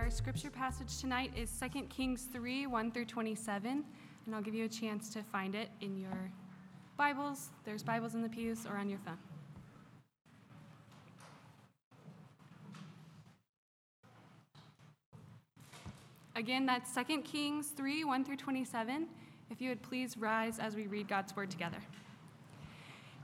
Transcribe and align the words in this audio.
Our 0.00 0.08
scripture 0.08 0.48
passage 0.48 0.98
tonight 0.98 1.30
is 1.36 1.52
2 1.60 1.82
Kings 1.82 2.26
3 2.32 2.66
1 2.66 2.90
through 2.90 3.04
27, 3.04 3.84
and 4.24 4.34
I'll 4.34 4.40
give 4.40 4.54
you 4.54 4.64
a 4.64 4.68
chance 4.68 5.10
to 5.10 5.22
find 5.22 5.54
it 5.54 5.68
in 5.82 5.94
your 5.94 6.32
Bibles. 6.96 7.50
There's 7.64 7.82
Bibles 7.82 8.14
in 8.14 8.22
the 8.22 8.28
pews 8.30 8.64
or 8.64 8.78
on 8.78 8.88
your 8.88 8.98
phone. 9.00 9.18
Again, 16.34 16.64
that's 16.64 16.94
2 16.94 17.20
Kings 17.20 17.68
3 17.68 18.04
1 18.04 18.24
through 18.24 18.36
27. 18.36 19.06
If 19.50 19.60
you 19.60 19.68
would 19.68 19.82
please 19.82 20.16
rise 20.16 20.58
as 20.58 20.74
we 20.74 20.86
read 20.86 21.08
God's 21.08 21.36
word 21.36 21.50
together. 21.50 21.78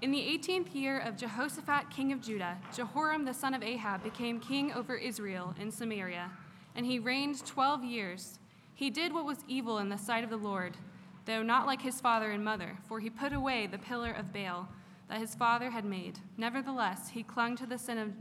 In 0.03 0.11
the 0.11 0.21
18th 0.21 0.75
year 0.75 0.99
of 0.99 1.17
Jehoshaphat, 1.17 1.89
king 1.89 2.13
of 2.13 2.21
Judah, 2.21 2.59
Jehoram 2.75 3.25
the 3.25 3.33
son 3.33 3.55
of 3.55 3.63
Ahab 3.63 4.05
became 4.05 4.39
king 4.39 4.75
over 4.75 4.95
Israel 4.95 5.55
in 5.59 5.71
Samaria, 5.73 6.31
and 6.77 6.87
he 6.87 6.99
reigned 6.99 7.45
12 7.45 7.83
years. 7.85 8.39
He 8.75 8.91
did 8.91 9.13
what 9.13 9.25
was 9.25 9.39
evil 9.49 9.79
in 9.79 9.89
the 9.89 9.97
sight 9.97 10.23
of 10.23 10.31
the 10.31 10.37
Lord, 10.37 10.77
though 11.25 11.43
not 11.43 11.67
like 11.67 11.81
his 11.81 12.01
father 12.01 12.31
and 12.31 12.45
mother, 12.45 12.77
for 12.87 13.01
he 13.01 13.09
put 13.11 13.33
away 13.33 13.67
the 13.67 13.79
pillar 13.79 14.13
of 14.13 14.33
Baal 14.33 14.69
that 15.09 15.19
his 15.19 15.35
father 15.35 15.71
had 15.71 15.85
made. 15.85 16.19
Nevertheless, 16.37 17.09
he 17.09 17.23
clung 17.23 17.57
to 17.57 17.67
the 17.67 17.79
sin 17.79 17.97
of 17.97 18.13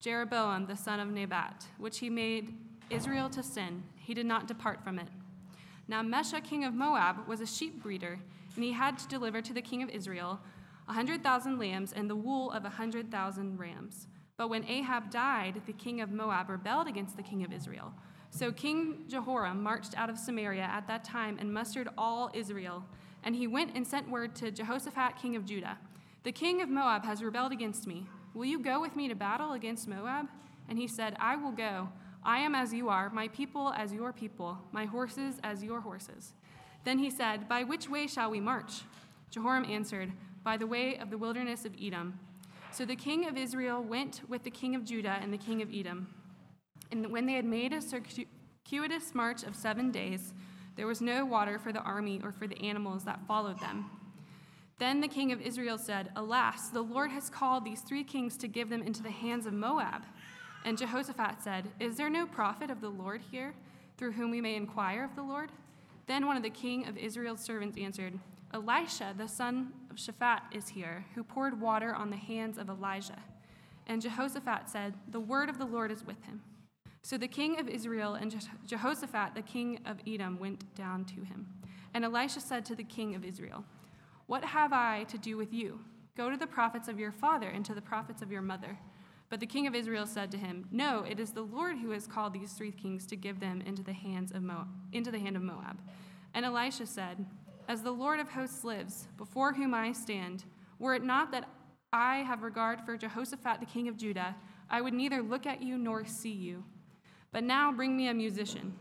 Jeroboam 0.00 0.66
the 0.66 0.76
son 0.76 0.98
of 0.98 1.08
Nebat, 1.08 1.66
which 1.78 2.00
he 2.00 2.10
made 2.10 2.54
Israel 2.90 3.30
to 3.30 3.42
sin. 3.42 3.84
He 3.96 4.12
did 4.12 4.26
not 4.26 4.48
depart 4.48 4.82
from 4.82 4.98
it. 4.98 5.08
Now 5.86 6.02
Mesha, 6.02 6.42
king 6.42 6.64
of 6.64 6.74
Moab, 6.74 7.28
was 7.28 7.40
a 7.40 7.46
sheep 7.46 7.82
breeder, 7.82 8.18
and 8.56 8.64
he 8.64 8.72
had 8.72 8.98
to 8.98 9.08
deliver 9.08 9.40
to 9.40 9.52
the 9.52 9.62
king 9.62 9.82
of 9.82 9.90
Israel 9.90 10.40
a 10.88 10.92
hundred 10.92 11.22
thousand 11.22 11.58
lambs 11.58 11.92
and 11.92 12.10
the 12.10 12.16
wool 12.16 12.50
of 12.50 12.64
a 12.64 12.70
hundred 12.70 13.10
thousand 13.10 13.58
rams. 13.58 14.06
But 14.36 14.48
when 14.50 14.64
Ahab 14.68 15.10
died, 15.10 15.62
the 15.66 15.72
king 15.72 16.00
of 16.00 16.10
Moab 16.10 16.50
rebelled 16.50 16.88
against 16.88 17.16
the 17.16 17.22
king 17.22 17.44
of 17.44 17.52
Israel. 17.52 17.92
So 18.30 18.50
King 18.50 19.04
Jehoram 19.06 19.62
marched 19.62 19.96
out 19.96 20.10
of 20.10 20.18
Samaria 20.18 20.62
at 20.62 20.88
that 20.88 21.04
time 21.04 21.38
and 21.38 21.54
mustered 21.54 21.88
all 21.96 22.30
Israel. 22.34 22.84
And 23.22 23.36
he 23.36 23.46
went 23.46 23.76
and 23.76 23.86
sent 23.86 24.10
word 24.10 24.34
to 24.36 24.50
Jehoshaphat, 24.50 25.16
king 25.22 25.36
of 25.36 25.46
Judah 25.46 25.78
The 26.24 26.32
king 26.32 26.60
of 26.60 26.68
Moab 26.68 27.04
has 27.04 27.22
rebelled 27.22 27.52
against 27.52 27.86
me. 27.86 28.06
Will 28.34 28.44
you 28.44 28.58
go 28.58 28.80
with 28.80 28.96
me 28.96 29.06
to 29.08 29.14
battle 29.14 29.52
against 29.52 29.86
Moab? 29.86 30.26
And 30.68 30.78
he 30.78 30.88
said, 30.88 31.16
I 31.20 31.36
will 31.36 31.52
go. 31.52 31.88
I 32.24 32.38
am 32.38 32.54
as 32.54 32.72
you 32.72 32.88
are, 32.88 33.10
my 33.10 33.28
people 33.28 33.72
as 33.76 33.92
your 33.92 34.12
people, 34.12 34.58
my 34.72 34.86
horses 34.86 35.36
as 35.44 35.62
your 35.62 35.80
horses. 35.80 36.32
Then 36.84 36.98
he 36.98 37.10
said, 37.10 37.48
By 37.48 37.62
which 37.62 37.88
way 37.88 38.06
shall 38.08 38.30
we 38.30 38.40
march? 38.40 38.82
Jehoram 39.30 39.64
answered, 39.64 40.12
By 40.42 40.56
the 40.56 40.66
way 40.66 40.98
of 40.98 41.10
the 41.10 41.18
wilderness 41.18 41.64
of 41.64 41.74
Edom. 41.80 42.18
So 42.74 42.84
the 42.84 42.96
king 42.96 43.28
of 43.28 43.36
Israel 43.36 43.84
went 43.84 44.22
with 44.28 44.42
the 44.42 44.50
king 44.50 44.74
of 44.74 44.84
Judah 44.84 45.20
and 45.22 45.32
the 45.32 45.38
king 45.38 45.62
of 45.62 45.72
Edom. 45.72 46.08
And 46.90 47.08
when 47.12 47.24
they 47.24 47.34
had 47.34 47.44
made 47.44 47.72
a 47.72 47.80
circuitous 47.80 49.14
march 49.14 49.44
of 49.44 49.54
seven 49.54 49.92
days, 49.92 50.34
there 50.74 50.88
was 50.88 51.00
no 51.00 51.24
water 51.24 51.56
for 51.60 51.72
the 51.72 51.82
army 51.82 52.20
or 52.24 52.32
for 52.32 52.48
the 52.48 52.60
animals 52.60 53.04
that 53.04 53.24
followed 53.28 53.60
them. 53.60 53.88
Then 54.80 55.00
the 55.00 55.06
king 55.06 55.30
of 55.30 55.40
Israel 55.40 55.78
said, 55.78 56.10
Alas, 56.16 56.70
the 56.70 56.82
Lord 56.82 57.12
has 57.12 57.30
called 57.30 57.64
these 57.64 57.80
three 57.82 58.02
kings 58.02 58.36
to 58.38 58.48
give 58.48 58.70
them 58.70 58.82
into 58.82 59.04
the 59.04 59.10
hands 59.10 59.46
of 59.46 59.52
Moab. 59.52 60.02
And 60.64 60.76
Jehoshaphat 60.76 61.42
said, 61.44 61.70
Is 61.78 61.96
there 61.96 62.10
no 62.10 62.26
prophet 62.26 62.70
of 62.70 62.80
the 62.80 62.88
Lord 62.88 63.20
here, 63.30 63.54
through 63.96 64.12
whom 64.12 64.32
we 64.32 64.40
may 64.40 64.56
inquire 64.56 65.04
of 65.04 65.14
the 65.14 65.22
Lord? 65.22 65.52
Then 66.08 66.26
one 66.26 66.36
of 66.36 66.42
the 66.42 66.50
king 66.50 66.88
of 66.88 66.98
Israel's 66.98 67.40
servants 67.40 67.78
answered, 67.78 68.18
Elisha, 68.54 69.12
the 69.16 69.26
son 69.26 69.72
of 69.90 69.96
Shaphat, 69.96 70.42
is 70.52 70.68
here, 70.68 71.04
who 71.14 71.24
poured 71.24 71.60
water 71.60 71.92
on 71.92 72.08
the 72.08 72.16
hands 72.16 72.56
of 72.56 72.70
Elijah. 72.70 73.18
And 73.88 74.00
Jehoshaphat 74.00 74.70
said, 74.70 74.94
The 75.08 75.20
word 75.20 75.50
of 75.50 75.58
the 75.58 75.66
Lord 75.66 75.90
is 75.90 76.04
with 76.04 76.22
him. 76.22 76.40
So 77.02 77.18
the 77.18 77.28
king 77.28 77.58
of 77.58 77.68
Israel 77.68 78.14
and 78.14 78.34
Jehoshaphat, 78.64 79.34
the 79.34 79.42
king 79.42 79.80
of 79.84 79.98
Edom, 80.06 80.38
went 80.38 80.74
down 80.74 81.04
to 81.06 81.16
him. 81.16 81.48
And 81.92 82.04
Elisha 82.04 82.40
said 82.40 82.64
to 82.66 82.76
the 82.76 82.84
king 82.84 83.14
of 83.14 83.24
Israel, 83.24 83.64
What 84.26 84.44
have 84.44 84.72
I 84.72 85.04
to 85.08 85.18
do 85.18 85.36
with 85.36 85.52
you? 85.52 85.80
Go 86.16 86.30
to 86.30 86.36
the 86.36 86.46
prophets 86.46 86.86
of 86.86 86.98
your 86.98 87.12
father 87.12 87.48
and 87.48 87.64
to 87.64 87.74
the 87.74 87.82
prophets 87.82 88.22
of 88.22 88.30
your 88.30 88.40
mother. 88.40 88.78
But 89.30 89.40
the 89.40 89.46
king 89.46 89.66
of 89.66 89.74
Israel 89.74 90.06
said 90.06 90.30
to 90.30 90.38
him, 90.38 90.68
No, 90.70 91.04
it 91.08 91.18
is 91.18 91.32
the 91.32 91.42
Lord 91.42 91.78
who 91.78 91.90
has 91.90 92.06
called 92.06 92.32
these 92.32 92.52
three 92.52 92.70
kings 92.70 93.04
to 93.08 93.16
give 93.16 93.40
them 93.40 93.60
into 93.62 93.82
the 93.82 93.92
hands 93.92 94.30
of 94.30 94.42
Moab, 94.42 94.68
into 94.92 95.10
the 95.10 95.18
hand 95.18 95.34
of 95.34 95.42
Moab. 95.42 95.80
And 96.32 96.44
Elisha 96.44 96.86
said, 96.86 97.26
As 97.66 97.82
the 97.82 97.90
Lord 97.90 98.20
of 98.20 98.28
hosts 98.28 98.62
lives, 98.62 99.08
before 99.16 99.54
whom 99.54 99.72
I 99.72 99.92
stand, 99.92 100.44
were 100.78 100.94
it 100.94 101.02
not 101.02 101.32
that 101.32 101.48
I 101.92 102.16
have 102.18 102.42
regard 102.42 102.80
for 102.82 102.96
Jehoshaphat 102.96 103.60
the 103.60 103.66
king 103.66 103.88
of 103.88 103.96
Judah, 103.96 104.36
I 104.68 104.80
would 104.80 104.92
neither 104.92 105.22
look 105.22 105.46
at 105.46 105.62
you 105.62 105.78
nor 105.78 106.04
see 106.04 106.32
you. 106.32 106.64
But 107.32 107.44
now 107.44 107.72
bring 107.72 107.96
me 107.96 108.08
a 108.08 108.14
musician. 108.14 108.74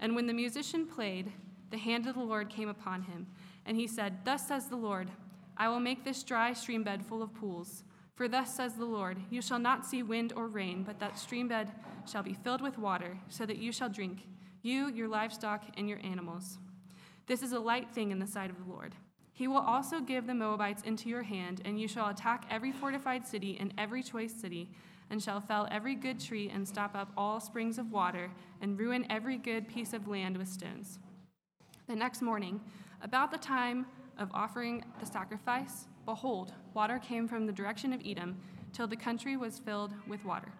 And 0.00 0.14
when 0.14 0.26
the 0.26 0.34
musician 0.34 0.86
played, 0.86 1.32
the 1.70 1.78
hand 1.78 2.06
of 2.06 2.14
the 2.14 2.20
Lord 2.20 2.50
came 2.50 2.68
upon 2.68 3.02
him, 3.02 3.26
and 3.64 3.76
he 3.76 3.86
said, 3.86 4.18
Thus 4.24 4.46
says 4.46 4.66
the 4.66 4.76
Lord, 4.76 5.10
I 5.56 5.68
will 5.68 5.80
make 5.80 6.04
this 6.04 6.22
dry 6.22 6.52
stream 6.52 6.84
bed 6.84 7.04
full 7.04 7.22
of 7.22 7.34
pools. 7.34 7.84
For 8.14 8.28
thus 8.28 8.54
says 8.54 8.74
the 8.74 8.84
Lord, 8.84 9.18
You 9.30 9.40
shall 9.40 9.58
not 9.58 9.86
see 9.86 10.02
wind 10.02 10.32
or 10.36 10.46
rain, 10.46 10.82
but 10.82 10.98
that 11.00 11.18
stream 11.18 11.48
bed 11.48 11.72
shall 12.06 12.22
be 12.22 12.34
filled 12.34 12.60
with 12.60 12.78
water, 12.78 13.18
so 13.28 13.46
that 13.46 13.58
you 13.58 13.72
shall 13.72 13.88
drink, 13.88 14.26
you, 14.62 14.88
your 14.88 15.08
livestock, 15.08 15.64
and 15.76 15.88
your 15.88 16.00
animals. 16.04 16.58
This 17.26 17.42
is 17.42 17.52
a 17.52 17.58
light 17.58 17.90
thing 17.90 18.12
in 18.12 18.20
the 18.20 18.26
sight 18.26 18.50
of 18.50 18.56
the 18.58 18.70
Lord. 18.72 18.94
He 19.32 19.48
will 19.48 19.56
also 19.56 20.00
give 20.00 20.26
the 20.26 20.34
Moabites 20.34 20.82
into 20.84 21.08
your 21.08 21.24
hand, 21.24 21.60
and 21.64 21.78
you 21.78 21.88
shall 21.88 22.08
attack 22.08 22.46
every 22.50 22.70
fortified 22.70 23.26
city 23.26 23.56
and 23.58 23.74
every 23.76 24.02
choice 24.02 24.32
city, 24.32 24.70
and 25.10 25.20
shall 25.20 25.40
fell 25.40 25.66
every 25.70 25.96
good 25.96 26.20
tree 26.20 26.48
and 26.48 26.66
stop 26.66 26.94
up 26.94 27.10
all 27.16 27.40
springs 27.40 27.78
of 27.78 27.90
water, 27.90 28.30
and 28.60 28.78
ruin 28.78 29.04
every 29.10 29.38
good 29.38 29.66
piece 29.66 29.92
of 29.92 30.06
land 30.06 30.36
with 30.36 30.48
stones. 30.48 31.00
The 31.88 31.96
next 31.96 32.22
morning, 32.22 32.60
about 33.02 33.32
the 33.32 33.38
time 33.38 33.86
of 34.18 34.30
offering 34.32 34.84
the 35.00 35.06
sacrifice, 35.06 35.88
behold, 36.04 36.52
water 36.74 36.98
came 36.98 37.26
from 37.26 37.44
the 37.44 37.52
direction 37.52 37.92
of 37.92 38.00
Edom, 38.06 38.36
till 38.72 38.86
the 38.86 38.96
country 38.96 39.36
was 39.36 39.58
filled 39.58 39.92
with 40.06 40.24
water. 40.24 40.52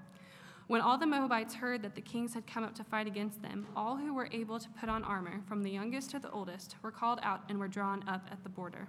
When 0.69 0.81
all 0.81 0.99
the 0.99 1.07
Moabites 1.07 1.55
heard 1.55 1.83
that 1.83 1.95
the 1.95 2.01
kings 2.01 2.35
had 2.35 2.47
come 2.47 2.65
up 2.65 2.75
to 2.75 2.83
fight 2.83 3.07
against 3.07 3.41
them, 3.41 3.67
all 3.77 3.97
who 3.97 4.13
were 4.13 4.29
able 4.33 4.59
to 4.59 4.69
put 4.71 4.89
on 4.89 5.05
armor, 5.05 5.41
from 5.47 5.63
the 5.63 5.71
youngest 5.71 6.11
to 6.11 6.19
the 6.19 6.31
oldest, 6.31 6.75
were 6.83 6.91
called 6.91 7.21
out 7.23 7.43
and 7.49 7.61
were 7.61 7.69
drawn 7.69 8.03
up 8.09 8.27
at 8.33 8.43
the 8.43 8.49
border. 8.49 8.89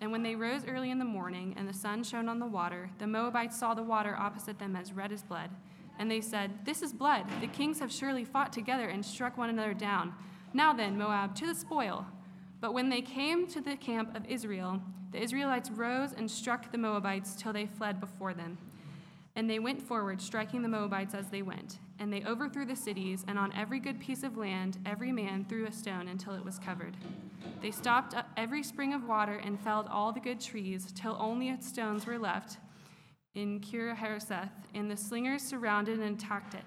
And 0.00 0.10
when 0.10 0.24
they 0.24 0.34
rose 0.34 0.66
early 0.66 0.90
in 0.90 0.98
the 0.98 1.04
morning, 1.04 1.54
and 1.56 1.68
the 1.68 1.72
sun 1.72 2.02
shone 2.02 2.28
on 2.28 2.40
the 2.40 2.46
water, 2.46 2.90
the 2.98 3.06
Moabites 3.06 3.56
saw 3.56 3.72
the 3.72 3.84
water 3.84 4.16
opposite 4.18 4.58
them 4.58 4.74
as 4.74 4.92
red 4.92 5.12
as 5.12 5.22
blood. 5.22 5.50
And 5.96 6.10
they 6.10 6.20
said, 6.20 6.64
This 6.64 6.82
is 6.82 6.92
blood. 6.92 7.24
The 7.40 7.46
kings 7.46 7.78
have 7.78 7.92
surely 7.92 8.24
fought 8.24 8.52
together 8.52 8.88
and 8.88 9.04
struck 9.04 9.38
one 9.38 9.48
another 9.48 9.74
down. 9.74 10.14
Now 10.52 10.72
then, 10.72 10.98
Moab, 10.98 11.36
to 11.36 11.46
the 11.46 11.54
spoil. 11.54 12.04
But 12.60 12.74
when 12.74 12.88
they 12.88 13.00
came 13.00 13.46
to 13.48 13.60
the 13.60 13.76
camp 13.76 14.16
of 14.16 14.26
Israel, 14.26 14.80
the 15.12 15.22
Israelites 15.22 15.70
rose 15.70 16.14
and 16.14 16.28
struck 16.28 16.72
the 16.72 16.78
Moabites 16.78 17.36
till 17.36 17.52
they 17.52 17.66
fled 17.66 18.00
before 18.00 18.34
them. 18.34 18.58
And 19.34 19.48
they 19.48 19.58
went 19.58 19.80
forward, 19.80 20.20
striking 20.20 20.62
the 20.62 20.68
Moabites 20.68 21.14
as 21.14 21.28
they 21.28 21.42
went. 21.42 21.78
And 21.98 22.12
they 22.12 22.24
overthrew 22.24 22.66
the 22.66 22.76
cities, 22.76 23.24
and 23.26 23.38
on 23.38 23.52
every 23.54 23.80
good 23.80 23.98
piece 23.98 24.22
of 24.22 24.36
land, 24.36 24.78
every 24.84 25.12
man 25.12 25.46
threw 25.48 25.66
a 25.66 25.72
stone 25.72 26.08
until 26.08 26.34
it 26.34 26.44
was 26.44 26.58
covered. 26.58 26.96
They 27.62 27.70
stopped 27.70 28.14
every 28.36 28.62
spring 28.62 28.92
of 28.92 29.08
water 29.08 29.40
and 29.42 29.58
felled 29.58 29.88
all 29.88 30.12
the 30.12 30.20
good 30.20 30.40
trees, 30.40 30.92
till 30.92 31.16
only 31.18 31.48
its 31.48 31.66
stones 31.66 32.06
were 32.06 32.18
left 32.18 32.58
in 33.34 33.60
Kir 33.60 33.94
Hareseth, 33.94 34.50
and 34.74 34.90
the 34.90 34.96
slingers 34.96 35.42
surrounded 35.42 35.98
and 35.98 36.18
attacked 36.18 36.54
it. 36.54 36.64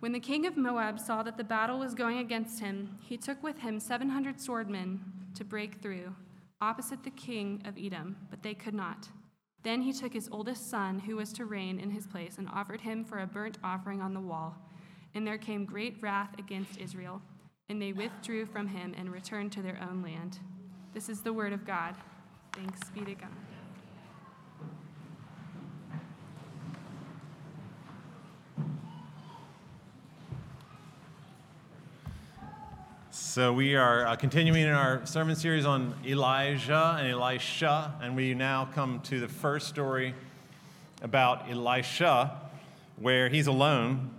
When 0.00 0.12
the 0.12 0.20
king 0.20 0.46
of 0.46 0.56
Moab 0.56 0.98
saw 0.98 1.22
that 1.22 1.36
the 1.36 1.44
battle 1.44 1.78
was 1.78 1.94
going 1.94 2.18
against 2.18 2.60
him, 2.60 2.98
he 3.00 3.16
took 3.16 3.42
with 3.42 3.58
him 3.58 3.80
700 3.80 4.36
swordmen 4.36 4.98
to 5.36 5.44
break 5.44 5.80
through, 5.80 6.14
opposite 6.60 7.04
the 7.04 7.10
king 7.10 7.62
of 7.64 7.78
Edom, 7.78 8.16
but 8.28 8.42
they 8.42 8.52
could 8.52 8.74
not. 8.74 9.08
Then 9.62 9.82
he 9.82 9.92
took 9.92 10.12
his 10.12 10.28
oldest 10.32 10.68
son, 10.68 10.98
who 10.98 11.16
was 11.16 11.32
to 11.34 11.44
reign 11.44 11.78
in 11.78 11.90
his 11.90 12.06
place, 12.06 12.38
and 12.38 12.48
offered 12.48 12.80
him 12.80 13.04
for 13.04 13.20
a 13.20 13.26
burnt 13.26 13.58
offering 13.62 14.00
on 14.00 14.14
the 14.14 14.20
wall. 14.20 14.56
And 15.14 15.26
there 15.26 15.38
came 15.38 15.64
great 15.64 15.98
wrath 16.00 16.30
against 16.38 16.78
Israel, 16.78 17.22
and 17.68 17.80
they 17.80 17.92
withdrew 17.92 18.46
from 18.46 18.66
him 18.66 18.94
and 18.96 19.12
returned 19.12 19.52
to 19.52 19.62
their 19.62 19.78
own 19.88 20.02
land. 20.02 20.38
This 20.94 21.08
is 21.08 21.20
the 21.20 21.32
word 21.32 21.52
of 21.52 21.64
God. 21.64 21.94
Thanks 22.54 22.90
be 22.90 23.04
to 23.04 23.14
God. 23.14 23.30
So, 33.32 33.50
we 33.50 33.76
are 33.76 34.06
uh, 34.06 34.16
continuing 34.16 34.64
in 34.64 34.74
our 34.74 35.06
sermon 35.06 35.36
series 35.36 35.64
on 35.64 35.94
Elijah 36.04 36.98
and 36.98 37.08
Elisha, 37.08 37.94
and 38.02 38.14
we 38.14 38.34
now 38.34 38.68
come 38.74 39.00
to 39.04 39.20
the 39.20 39.26
first 39.26 39.68
story 39.68 40.14
about 41.00 41.50
Elisha, 41.50 42.38
where 42.98 43.30
he's 43.30 43.46
alone. 43.46 44.10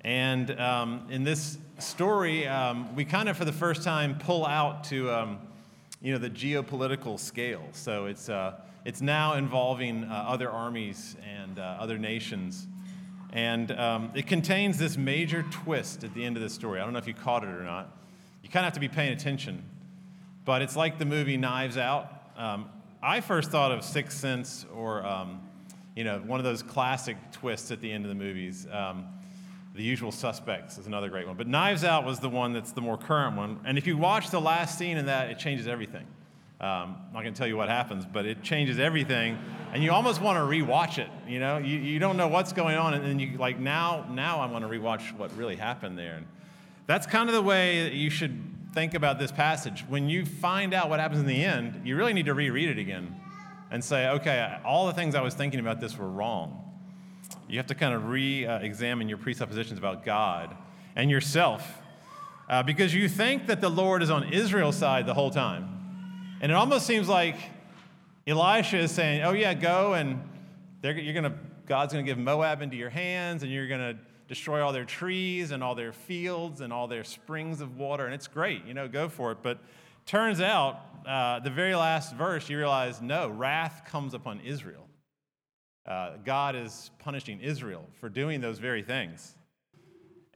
And 0.00 0.58
um, 0.58 1.06
in 1.10 1.22
this 1.22 1.58
story, 1.80 2.48
um, 2.48 2.96
we 2.96 3.04
kind 3.04 3.28
of, 3.28 3.36
for 3.36 3.44
the 3.44 3.52
first 3.52 3.82
time, 3.82 4.18
pull 4.18 4.46
out 4.46 4.84
to 4.84 5.10
um, 5.10 5.38
you 6.00 6.14
know 6.14 6.18
the 6.18 6.30
geopolitical 6.30 7.20
scale. 7.20 7.68
So 7.72 8.06
it's 8.06 8.30
uh, 8.30 8.54
it's 8.86 9.02
now 9.02 9.34
involving 9.34 10.04
uh, 10.04 10.24
other 10.26 10.50
armies 10.50 11.14
and 11.30 11.58
uh, 11.58 11.76
other 11.78 11.98
nations, 11.98 12.66
and 13.34 13.70
um, 13.72 14.12
it 14.14 14.26
contains 14.26 14.78
this 14.78 14.96
major 14.96 15.42
twist 15.42 16.04
at 16.04 16.14
the 16.14 16.24
end 16.24 16.38
of 16.38 16.42
the 16.42 16.48
story. 16.48 16.80
I 16.80 16.84
don't 16.84 16.94
know 16.94 17.00
if 17.00 17.06
you 17.06 17.12
caught 17.12 17.44
it 17.44 17.50
or 17.50 17.64
not 17.64 17.98
kind 18.50 18.64
of 18.64 18.72
have 18.72 18.74
to 18.74 18.80
be 18.80 18.88
paying 18.88 19.12
attention. 19.12 19.64
But 20.44 20.62
it's 20.62 20.76
like 20.76 20.98
the 20.98 21.04
movie 21.04 21.36
Knives 21.36 21.76
Out. 21.76 22.10
Um, 22.36 22.68
I 23.02 23.20
first 23.20 23.50
thought 23.50 23.72
of 23.72 23.84
Sixth 23.84 24.18
Sense 24.18 24.66
or, 24.74 25.04
um, 25.04 25.40
you 25.94 26.04
know, 26.04 26.18
one 26.18 26.40
of 26.40 26.44
those 26.44 26.62
classic 26.62 27.16
twists 27.32 27.70
at 27.70 27.80
the 27.80 27.90
end 27.90 28.04
of 28.04 28.08
the 28.08 28.14
movies. 28.14 28.66
Um, 28.70 29.06
the 29.74 29.82
Usual 29.82 30.12
Suspects 30.12 30.78
is 30.78 30.86
another 30.86 31.08
great 31.08 31.26
one. 31.26 31.36
But 31.36 31.46
Knives 31.46 31.84
Out 31.84 32.04
was 32.04 32.18
the 32.18 32.28
one 32.28 32.52
that's 32.52 32.72
the 32.72 32.80
more 32.80 32.98
current 32.98 33.36
one. 33.36 33.60
And 33.64 33.78
if 33.78 33.86
you 33.86 33.96
watch 33.96 34.30
the 34.30 34.40
last 34.40 34.78
scene 34.78 34.98
in 34.98 35.06
that, 35.06 35.30
it 35.30 35.38
changes 35.38 35.66
everything. 35.66 36.06
Um, 36.60 36.96
I'm 37.08 37.12
not 37.12 37.22
going 37.22 37.34
to 37.34 37.38
tell 37.38 37.48
you 37.48 37.56
what 37.56 37.68
happens, 37.68 38.04
but 38.04 38.24
it 38.24 38.42
changes 38.42 38.78
everything. 38.78 39.38
And 39.72 39.82
you 39.82 39.90
almost 39.90 40.20
want 40.20 40.36
to 40.36 40.42
rewatch 40.42 40.98
it. 40.98 41.08
You 41.26 41.40
know, 41.40 41.58
you, 41.58 41.78
you 41.78 41.98
don't 41.98 42.16
know 42.16 42.28
what's 42.28 42.52
going 42.52 42.76
on. 42.76 42.94
And 42.94 43.04
then 43.04 43.18
you, 43.18 43.38
like, 43.38 43.58
now, 43.58 44.06
now 44.10 44.40
I 44.40 44.46
want 44.46 44.64
to 44.64 44.70
rewatch 44.70 45.16
what 45.16 45.36
really 45.36 45.56
happened 45.56 45.98
there. 45.98 46.14
And, 46.14 46.26
that's 46.92 47.06
kind 47.06 47.30
of 47.30 47.34
the 47.34 47.40
way 47.40 47.84
that 47.84 47.94
you 47.94 48.10
should 48.10 48.38
think 48.74 48.92
about 48.92 49.18
this 49.18 49.32
passage. 49.32 49.82
When 49.88 50.10
you 50.10 50.26
find 50.26 50.74
out 50.74 50.90
what 50.90 51.00
happens 51.00 51.20
in 51.20 51.26
the 51.26 51.42
end, 51.42 51.86
you 51.86 51.96
really 51.96 52.12
need 52.12 52.26
to 52.26 52.34
reread 52.34 52.68
it 52.68 52.78
again 52.78 53.18
and 53.70 53.82
say, 53.82 54.10
okay, 54.10 54.58
all 54.62 54.86
the 54.86 54.92
things 54.92 55.14
I 55.14 55.22
was 55.22 55.32
thinking 55.32 55.58
about 55.58 55.80
this 55.80 55.96
were 55.96 56.10
wrong. 56.10 56.70
You 57.48 57.56
have 57.56 57.68
to 57.68 57.74
kind 57.74 57.94
of 57.94 58.10
re 58.10 58.44
examine 58.44 59.08
your 59.08 59.16
presuppositions 59.16 59.78
about 59.78 60.04
God 60.04 60.54
and 60.94 61.10
yourself 61.10 61.78
uh, 62.50 62.62
because 62.62 62.92
you 62.92 63.08
think 63.08 63.46
that 63.46 63.62
the 63.62 63.70
Lord 63.70 64.02
is 64.02 64.10
on 64.10 64.30
Israel's 64.30 64.76
side 64.76 65.06
the 65.06 65.14
whole 65.14 65.30
time. 65.30 66.36
And 66.42 66.52
it 66.52 66.54
almost 66.54 66.86
seems 66.86 67.08
like 67.08 67.36
Elisha 68.26 68.76
is 68.76 68.90
saying, 68.90 69.22
oh, 69.22 69.32
yeah, 69.32 69.54
go 69.54 69.94
and 69.94 70.22
you're 70.82 71.14
going 71.14 71.24
to, 71.24 71.32
God's 71.64 71.94
going 71.94 72.04
to 72.04 72.10
give 72.10 72.18
Moab 72.18 72.60
into 72.60 72.76
your 72.76 72.90
hands 72.90 73.42
and 73.42 73.50
you're 73.50 73.68
going 73.68 73.80
to 73.80 73.96
destroy 74.28 74.64
all 74.64 74.72
their 74.72 74.84
trees 74.84 75.50
and 75.50 75.62
all 75.62 75.74
their 75.74 75.92
fields 75.92 76.60
and 76.60 76.72
all 76.72 76.88
their 76.88 77.04
springs 77.04 77.60
of 77.60 77.76
water. 77.76 78.06
And 78.06 78.14
it's 78.14 78.28
great, 78.28 78.64
you 78.64 78.74
know, 78.74 78.88
go 78.88 79.08
for 79.08 79.32
it. 79.32 79.38
But 79.42 79.58
turns 80.06 80.40
out, 80.40 80.80
uh, 81.06 81.40
the 81.40 81.50
very 81.50 81.74
last 81.74 82.14
verse, 82.14 82.48
you 82.48 82.56
realize 82.56 83.00
no, 83.00 83.28
wrath 83.28 83.82
comes 83.86 84.14
upon 84.14 84.40
Israel. 84.40 84.86
Uh, 85.84 86.12
God 86.24 86.54
is 86.54 86.90
punishing 87.00 87.40
Israel 87.40 87.84
for 88.00 88.08
doing 88.08 88.40
those 88.40 88.58
very 88.58 88.82
things. 88.82 89.34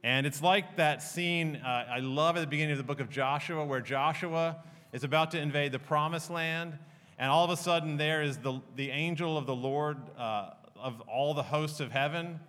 And 0.03 0.25
it's 0.27 0.41
like 0.41 0.75
that 0.75 1.01
scene 1.01 1.55
uh, 1.57 1.85
I 1.89 1.99
love 1.99 2.37
at 2.37 2.41
the 2.41 2.47
beginning 2.47 2.73
of 2.73 2.77
the 2.77 2.83
book 2.83 2.99
of 2.99 3.09
Joshua, 3.09 3.65
where 3.65 3.81
Joshua 3.81 4.57
is 4.93 5.03
about 5.03 5.31
to 5.31 5.39
invade 5.39 5.71
the 5.71 5.79
promised 5.79 6.29
land, 6.29 6.77
and 7.17 7.31
all 7.31 7.43
of 7.43 7.49
a 7.49 7.57
sudden 7.57 7.97
there 7.97 8.21
is 8.21 8.37
the, 8.37 8.61
the 8.75 8.89
angel 8.91 9.37
of 9.37 9.45
the 9.45 9.55
Lord 9.55 9.97
uh, 10.17 10.51
of 10.75 11.01
all 11.01 11.33
the 11.33 11.43
hosts 11.43 11.79
of 11.79 11.91
heaven 11.91 12.39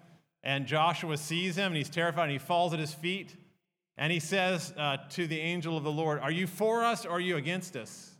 and 0.43 0.67
Joshua 0.67 1.17
sees 1.17 1.57
him 1.57 1.69
and 1.69 1.77
he's 1.77 1.91
terrified 1.91 2.25
and 2.25 2.33
he 2.33 2.39
falls 2.39 2.73
at 2.73 2.79
his 2.79 2.95
feet. 2.95 3.37
And 3.97 4.13
he 4.13 4.21
says 4.21 4.73
uh, 4.77 4.99
to 5.11 5.27
the 5.27 5.41
angel 5.41 5.77
of 5.77 5.83
the 5.83 5.91
Lord, 5.91 6.21
Are 6.21 6.31
you 6.31 6.47
for 6.47 6.85
us 6.85 7.05
or 7.05 7.13
are 7.13 7.21
you 7.21 7.37
against 7.37 7.77
us? 7.77 8.13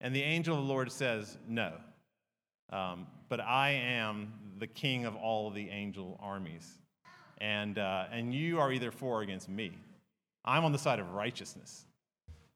And 0.00 0.14
the 0.14 0.22
angel 0.22 0.56
of 0.56 0.64
the 0.64 0.68
Lord 0.68 0.90
says, 0.90 1.36
No. 1.46 1.74
Um, 2.70 3.06
but 3.28 3.40
I 3.40 3.70
am 3.70 4.32
the 4.58 4.66
king 4.66 5.04
of 5.04 5.14
all 5.16 5.50
the 5.50 5.68
angel 5.68 6.18
armies. 6.22 6.78
And, 7.38 7.78
uh, 7.78 8.04
and 8.10 8.32
you 8.32 8.58
are 8.58 8.72
either 8.72 8.90
for 8.90 9.18
or 9.18 9.22
against 9.22 9.48
me. 9.48 9.72
I'm 10.44 10.64
on 10.64 10.72
the 10.72 10.78
side 10.78 10.98
of 10.98 11.12
righteousness. 11.12 11.84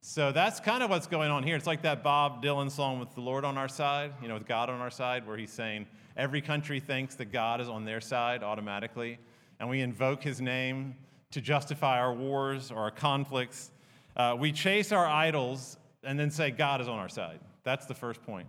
So 0.09 0.31
that's 0.31 0.61
kind 0.61 0.85
of 0.85 0.91
what's 0.91 1.09
going 1.09 1.33
on 1.33 1.43
here. 1.43 1.57
It's 1.57 1.67
like 1.67 1.83
that 1.83 2.05
Bob 2.05 2.41
Dylan 2.41 2.71
song 2.71 3.01
with 3.01 3.13
the 3.17 3.21
Lord 3.21 3.45
on 3.45 3.59
our 3.59 3.67
side, 3.67 4.13
you 4.23 4.29
know, 4.29 4.35
with 4.35 4.47
God 4.47 4.71
on 4.71 4.81
our 4.81 4.91
side, 4.91 5.27
where 5.27 5.37
he's 5.37 5.51
saying, 5.51 5.85
Every 6.17 6.41
country 6.41 6.79
thinks 6.79 7.17
that 7.17 7.33
God 7.33 7.61
is 7.61 7.69
on 7.69 7.85
their 7.85 8.01
side 8.01 8.45
automatically, 8.45 9.19
and 9.59 9.69
we 9.69 9.81
invoke 9.81 10.23
his 10.23 10.41
name 10.41 10.95
to 11.33 11.41
justify 11.41 11.99
our 11.99 12.15
wars 12.15 12.71
or 12.71 12.79
our 12.79 12.93
conflicts. 12.93 13.73
Uh, 14.17 14.37
we 14.39 14.53
chase 14.53 14.93
our 14.93 15.05
idols 15.05 15.77
and 16.05 16.17
then 16.17 16.31
say 16.31 16.53
God 16.53 16.81
is 16.81 16.87
on 16.87 17.01
our 17.01 17.09
side. 17.09 17.41
That's 17.65 17.87
the 17.87 17.95
first 17.95 18.23
point. 18.23 18.47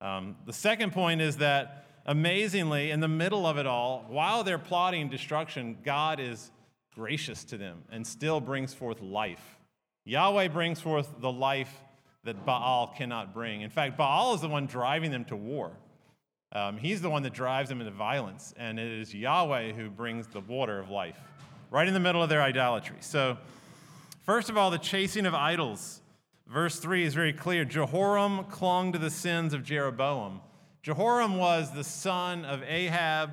Um, 0.00 0.36
the 0.46 0.52
second 0.52 0.92
point 0.92 1.20
is 1.20 1.38
that 1.38 1.84
amazingly, 2.06 2.92
in 2.92 3.00
the 3.00 3.08
middle 3.08 3.44
of 3.44 3.58
it 3.58 3.66
all, 3.66 4.04
while 4.08 4.44
they're 4.44 4.56
plotting 4.56 5.08
destruction, 5.08 5.78
God 5.82 6.20
is 6.20 6.52
gracious 6.94 7.42
to 7.46 7.58
them 7.58 7.82
and 7.90 8.06
still 8.06 8.40
brings 8.40 8.72
forth 8.72 9.02
life. 9.02 9.58
Yahweh 10.04 10.48
brings 10.48 10.80
forth 10.80 11.08
the 11.20 11.30
life 11.30 11.72
that 12.24 12.44
Baal 12.44 12.92
cannot 12.96 13.34
bring. 13.34 13.62
In 13.62 13.70
fact, 13.70 13.96
Baal 13.96 14.34
is 14.34 14.40
the 14.40 14.48
one 14.48 14.66
driving 14.66 15.10
them 15.10 15.24
to 15.26 15.36
war. 15.36 15.72
Um, 16.52 16.76
he's 16.76 17.00
the 17.00 17.10
one 17.10 17.22
that 17.22 17.32
drives 17.32 17.68
them 17.68 17.80
into 17.80 17.92
violence, 17.92 18.52
and 18.56 18.78
it 18.78 19.00
is 19.00 19.14
Yahweh 19.14 19.72
who 19.72 19.88
brings 19.88 20.26
the 20.26 20.40
water 20.40 20.78
of 20.78 20.90
life 20.90 21.18
right 21.70 21.88
in 21.88 21.94
the 21.94 22.00
middle 22.00 22.22
of 22.22 22.28
their 22.28 22.42
idolatry. 22.42 22.98
So, 23.00 23.38
first 24.24 24.50
of 24.50 24.58
all, 24.58 24.70
the 24.70 24.78
chasing 24.78 25.24
of 25.24 25.34
idols. 25.34 26.00
Verse 26.46 26.78
3 26.78 27.04
is 27.04 27.14
very 27.14 27.32
clear. 27.32 27.64
Jehoram 27.64 28.44
clung 28.44 28.92
to 28.92 28.98
the 28.98 29.08
sins 29.08 29.54
of 29.54 29.62
Jeroboam. 29.64 30.42
Jehoram 30.82 31.36
was 31.36 31.72
the 31.72 31.84
son 31.84 32.44
of 32.44 32.62
Ahab. 32.64 33.30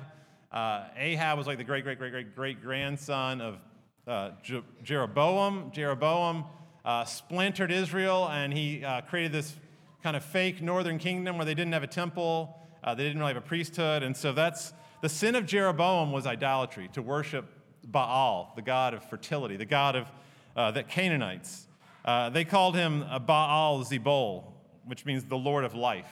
Uh, 0.50 0.84
Ahab 0.96 1.36
was 1.36 1.46
like 1.46 1.58
the 1.58 1.64
great, 1.64 1.84
great, 1.84 1.98
great, 1.98 2.12
great, 2.12 2.34
great 2.34 2.62
grandson 2.62 3.42
of 3.42 3.58
uh, 4.06 4.30
Je- 4.42 4.64
Jeroboam. 4.82 5.70
Jeroboam 5.70 6.44
uh, 6.84 7.04
splintered 7.04 7.70
Israel, 7.70 8.28
and 8.28 8.52
he 8.52 8.84
uh, 8.84 9.00
created 9.02 9.32
this 9.32 9.54
kind 10.02 10.16
of 10.16 10.24
fake 10.24 10.62
northern 10.62 10.98
kingdom 10.98 11.36
where 11.36 11.44
they 11.44 11.54
didn't 11.54 11.72
have 11.72 11.82
a 11.82 11.86
temple 11.86 12.56
uh, 12.82 12.94
they 12.94 13.04
didn't 13.04 13.18
really 13.18 13.34
have 13.34 13.42
a 13.42 13.46
priesthood. 13.46 14.02
And 14.02 14.16
so 14.16 14.32
that's 14.32 14.72
the 15.02 15.08
sin 15.08 15.34
of 15.34 15.46
Jeroboam 15.46 16.12
was 16.12 16.26
idolatry, 16.26 16.88
to 16.92 17.02
worship 17.02 17.46
Baal, 17.84 18.52
the 18.56 18.62
god 18.62 18.94
of 18.94 19.04
fertility, 19.04 19.56
the 19.56 19.64
god 19.64 19.96
of 19.96 20.10
uh, 20.56 20.70
the 20.70 20.82
Canaanites. 20.82 21.66
Uh, 22.04 22.30
they 22.30 22.44
called 22.44 22.74
him 22.74 23.04
Baal 23.26 23.84
Zebul, 23.84 24.44
which 24.86 25.04
means 25.04 25.24
the 25.24 25.36
Lord 25.36 25.64
of 25.64 25.74
life, 25.74 26.10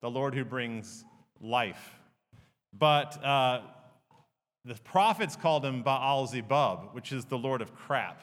the 0.00 0.10
Lord 0.10 0.34
who 0.34 0.44
brings 0.44 1.04
life. 1.40 1.94
But 2.76 3.22
uh, 3.24 3.62
the 4.64 4.74
prophets 4.74 5.36
called 5.36 5.64
him 5.64 5.82
Baal 5.82 6.26
Zebub, 6.26 6.90
which 6.92 7.12
is 7.12 7.24
the 7.24 7.38
Lord 7.38 7.62
of 7.62 7.74
crap, 7.74 8.22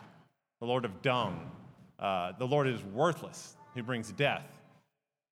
the 0.60 0.68
Lord 0.68 0.86
of 0.86 1.02
dung, 1.02 1.52
uh, 2.00 2.34
the 2.38 2.46
Lord 2.46 2.68
is 2.68 2.84
worthless, 2.84 3.56
he 3.74 3.82
brings 3.82 4.12
death. 4.12 4.46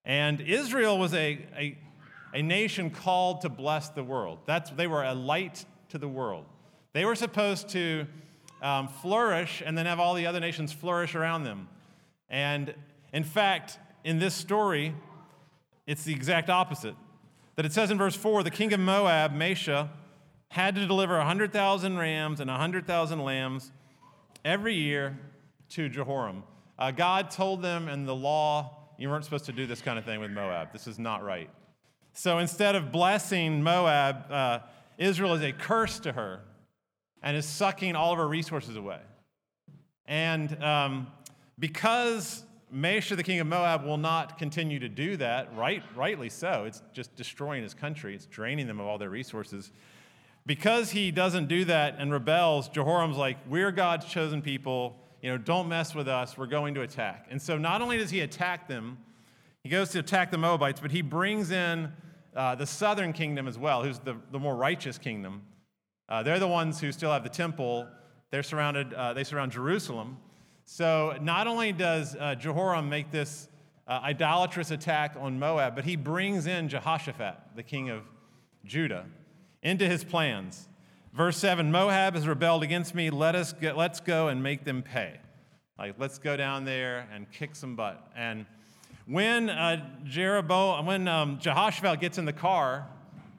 And 0.06 0.42
Israel 0.42 1.00
was 1.00 1.14
a, 1.14 1.46
a 1.58 1.78
a 2.34 2.42
nation 2.42 2.90
called 2.90 3.42
to 3.42 3.50
bless 3.50 3.90
the 3.90 4.04
world. 4.04 4.40
That's, 4.46 4.72
they 4.72 4.88
were 4.88 5.04
a 5.04 5.14
light 5.14 5.66
to 5.90 5.98
the 5.98 6.08
world. 6.08 6.46
They 6.94 7.06
were 7.06 7.16
supposed 7.16 7.70
to 7.70 8.08
um, 8.62 8.88
flourish 8.88 9.62
and 9.64 9.78
then 9.78 9.86
have 9.86 10.00
all 10.00 10.16
the 10.16 10.26
other 10.26 10.40
nations 10.40 10.74
flourish 10.74 11.16
around 11.16 11.44
them. 11.44 11.70
And 12.30 12.74
in 13.14 13.24
fact, 13.24 13.78
in 14.04 14.20
this 14.20 14.34
story, 14.34 14.96
it's 15.86 16.04
the 16.04 16.14
exact 16.14 16.50
opposite. 16.50 16.96
That 17.56 17.66
it 17.66 17.74
says 17.74 17.92
in 17.92 18.00
verse 18.00 18.16
4 18.16 18.42
the 18.42 18.52
king 18.52 18.74
of 18.74 18.80
Moab, 18.80 19.34
Mesha, 19.34 19.90
had 20.50 20.76
to 20.76 20.86
deliver 20.88 21.18
100,000 21.18 21.98
rams 21.98 22.40
and 22.40 22.50
100,000 22.50 23.20
lambs 23.20 23.72
every 24.44 24.76
year 24.76 25.20
to 25.70 25.90
Jehoram. 25.90 26.44
Uh, 26.78 26.92
God 26.92 27.30
told 27.32 27.62
them 27.62 27.88
in 27.88 28.06
the 28.06 28.16
law, 28.16 28.78
you 28.98 29.10
weren't 29.10 29.26
supposed 29.26 29.46
to 29.46 29.52
do 29.52 29.66
this 29.66 29.82
kind 29.82 30.00
of 30.00 30.06
thing 30.06 30.20
with 30.20 30.32
Moab. 30.32 30.72
This 30.72 30.88
is 30.88 30.98
not 30.98 31.24
right. 31.24 31.50
So 32.14 32.40
instead 32.40 32.76
of 32.76 32.92
blessing 32.92 33.64
Moab, 33.64 34.32
uh, 34.32 34.60
Israel 34.98 35.34
is 35.34 35.42
a 35.42 35.52
curse 35.52 36.00
to 36.00 36.12
her. 36.14 36.42
and 37.22 37.38
is 37.38 37.46
sucking 37.46 37.96
all 37.96 38.12
of 38.12 38.18
her 38.18 38.28
resources 38.28 38.76
away. 38.76 39.00
And 40.06 40.62
um, 40.62 41.08
because 41.58 42.44
Mesha, 42.74 43.16
the 43.16 43.24
king 43.24 43.40
of 43.40 43.48
Moab, 43.48 43.86
will 43.86 43.98
not 43.98 44.38
continue 44.38 44.80
to 44.80 44.90
do 44.90 45.16
that, 45.18 45.56
right, 45.56 45.84
rightly 45.96 46.30
so. 46.30 46.66
It's 46.66 46.82
just 46.92 47.16
destroying 47.16 47.64
his 47.64 47.74
country, 47.74 48.14
it's 48.14 48.26
draining 48.26 48.68
them 48.68 48.80
of 48.80 48.88
all 48.88 48.98
their 48.98 49.10
resources. 49.10 49.72
Because 50.46 50.92
he 50.92 51.12
doesn't 51.12 51.48
do 51.48 51.64
that 51.66 51.96
and 51.98 52.12
rebels, 52.12 52.68
Jehoram's 52.68 53.16
like, 53.16 53.38
We're 53.48 53.72
God's 53.72 54.06
chosen 54.06 54.42
people. 54.42 54.98
You 55.24 55.30
know, 55.30 55.38
don't 55.38 55.70
mess 55.70 55.96
with 55.96 56.10
us. 56.10 56.38
We're 56.38 56.48
going 56.48 56.74
to 56.74 56.82
attack. 56.82 57.28
And 57.32 57.42
so 57.42 57.58
not 57.58 57.82
only 57.82 57.98
does 57.98 58.10
he 58.10 58.20
attack 58.20 58.68
them, 58.68 58.98
he 59.64 59.70
goes 59.70 59.90
to 59.92 60.00
attack 60.00 60.32
the 60.32 60.38
Moabites, 60.38 60.82
but 60.82 60.92
he 60.92 61.02
brings 61.02 61.50
in 61.50 61.94
uh, 62.36 62.56
the 62.56 62.66
southern 62.66 63.14
kingdom 63.14 63.48
as 63.48 63.58
well, 63.58 63.84
who's 63.84 64.00
the, 64.00 64.18
the 64.34 64.40
more 64.40 64.54
righteous 64.54 64.98
kingdom. 64.98 65.44
Uh, 66.10 66.24
they're 66.24 66.40
the 66.40 66.48
ones 66.48 66.82
who 66.82 66.92
still 66.92 67.10
have 67.10 67.24
the 67.24 67.30
temple. 67.30 67.88
They're 68.32 68.44
surrounded, 68.44 68.94
uh, 68.94 69.14
they 69.14 69.24
surround 69.24 69.54
Jerusalem. 69.54 70.18
So 70.66 71.18
not 71.22 71.48
only 71.48 71.72
does 71.72 72.18
uh, 72.20 72.36
Jehoram 72.36 72.90
make 72.90 73.10
this 73.10 73.48
uh, 73.88 74.02
idolatrous 74.04 74.72
attack 74.72 75.16
on 75.18 75.40
Moab, 75.40 75.74
but 75.74 75.86
he 75.86 75.96
brings 75.96 76.48
in 76.48 76.68
Jehoshaphat, 76.68 77.36
the 77.56 77.64
king 77.64 77.90
of 77.90 78.04
Judah, 78.66 79.06
into 79.62 79.88
his 79.88 80.04
plans. 80.04 80.68
Verse 81.14 81.38
7 81.38 81.72
Moab 81.72 82.16
has 82.16 82.28
rebelled 82.28 82.64
against 82.64 82.96
me. 82.96 83.12
Let 83.12 83.36
us 83.36 83.54
get, 83.54 83.78
let's 83.78 84.00
go 84.00 84.30
and 84.30 84.42
make 84.42 84.64
them 84.64 84.82
pay. 84.82 85.20
Like, 85.78 85.96
let's 86.00 86.18
go 86.18 86.36
down 86.36 86.66
there 86.66 87.08
and 87.14 87.32
kick 87.32 87.56
some 87.56 87.76
butt. 87.76 88.04
And 88.16 88.48
when 89.06 89.50
uh, 89.50 89.86
Jeroboam, 90.06 90.86
when 90.88 91.08
um, 91.08 91.38
Jehoshaphat 91.40 92.00
gets 92.00 92.18
in 92.18 92.26
the 92.26 92.34
car, 92.34 92.88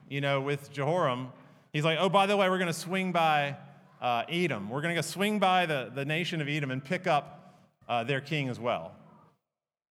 you 0.09 0.21
know, 0.21 0.39
with 0.39 0.71
Jehoram, 0.71 1.29
he's 1.73 1.83
like, 1.83 1.97
oh, 1.99 2.07
by 2.07 2.27
the 2.27 2.37
way, 2.37 2.49
we're 2.49 2.59
going 2.59 2.67
to 2.67 2.73
swing 2.73 3.11
by 3.11 3.57
uh, 4.01 4.23
Edom. 4.29 4.69
We're 4.69 4.81
going 4.81 4.95
to 4.95 5.01
go 5.01 5.05
swing 5.05 5.39
by 5.39 5.65
the, 5.65 5.91
the 5.93 6.05
nation 6.05 6.39
of 6.39 6.47
Edom 6.47 6.71
and 6.71 6.83
pick 6.83 7.07
up 7.07 7.57
uh, 7.89 8.03
their 8.03 8.21
king 8.21 8.47
as 8.47 8.59
well. 8.59 8.93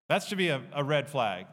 That 0.09 0.23
should 0.23 0.37
be 0.37 0.49
a, 0.49 0.61
a 0.73 0.83
red 0.83 1.07
flag 1.07 1.45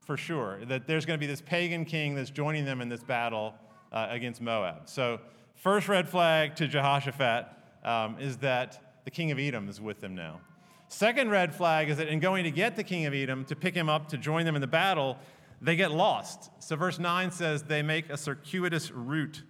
for 0.00 0.16
sure, 0.16 0.64
that 0.64 0.88
there's 0.88 1.06
going 1.06 1.16
to 1.16 1.24
be 1.24 1.30
this 1.30 1.42
pagan 1.42 1.84
king 1.84 2.16
that's 2.16 2.30
joining 2.30 2.64
them 2.64 2.80
in 2.80 2.88
this 2.88 3.02
battle 3.04 3.54
uh, 3.92 4.08
against 4.10 4.40
Moab. 4.40 4.88
So, 4.88 5.20
first 5.60 5.88
red 5.88 6.08
flag 6.08 6.56
to 6.56 6.66
Jehoshaphat 6.66 7.46
um, 7.84 8.16
is 8.18 8.38
that 8.38 9.02
the 9.04 9.10
king 9.10 9.30
of 9.30 9.38
Edom 9.38 9.68
is 9.68 9.80
with 9.80 10.00
them 10.00 10.14
now. 10.14 10.40
Second 10.88 11.30
red 11.30 11.54
flag 11.54 11.88
is 11.90 11.98
that 11.98 12.08
in 12.08 12.18
going 12.18 12.44
to 12.44 12.50
get 12.50 12.76
the 12.76 12.82
king 12.82 13.06
of 13.06 13.14
Edom 13.14 13.44
to 13.44 13.54
pick 13.54 13.74
him 13.74 13.88
up 13.88 14.08
to 14.08 14.18
join 14.18 14.44
them 14.44 14.54
in 14.54 14.60
the 14.60 14.66
battle, 14.66 15.18
they 15.60 15.76
get 15.76 15.92
lost. 15.92 16.50
So, 16.58 16.76
verse 16.76 16.98
9 16.98 17.30
says 17.30 17.62
they 17.62 17.82
make 17.82 18.08
a 18.08 18.16
circuitous 18.16 18.90
route 18.90 19.42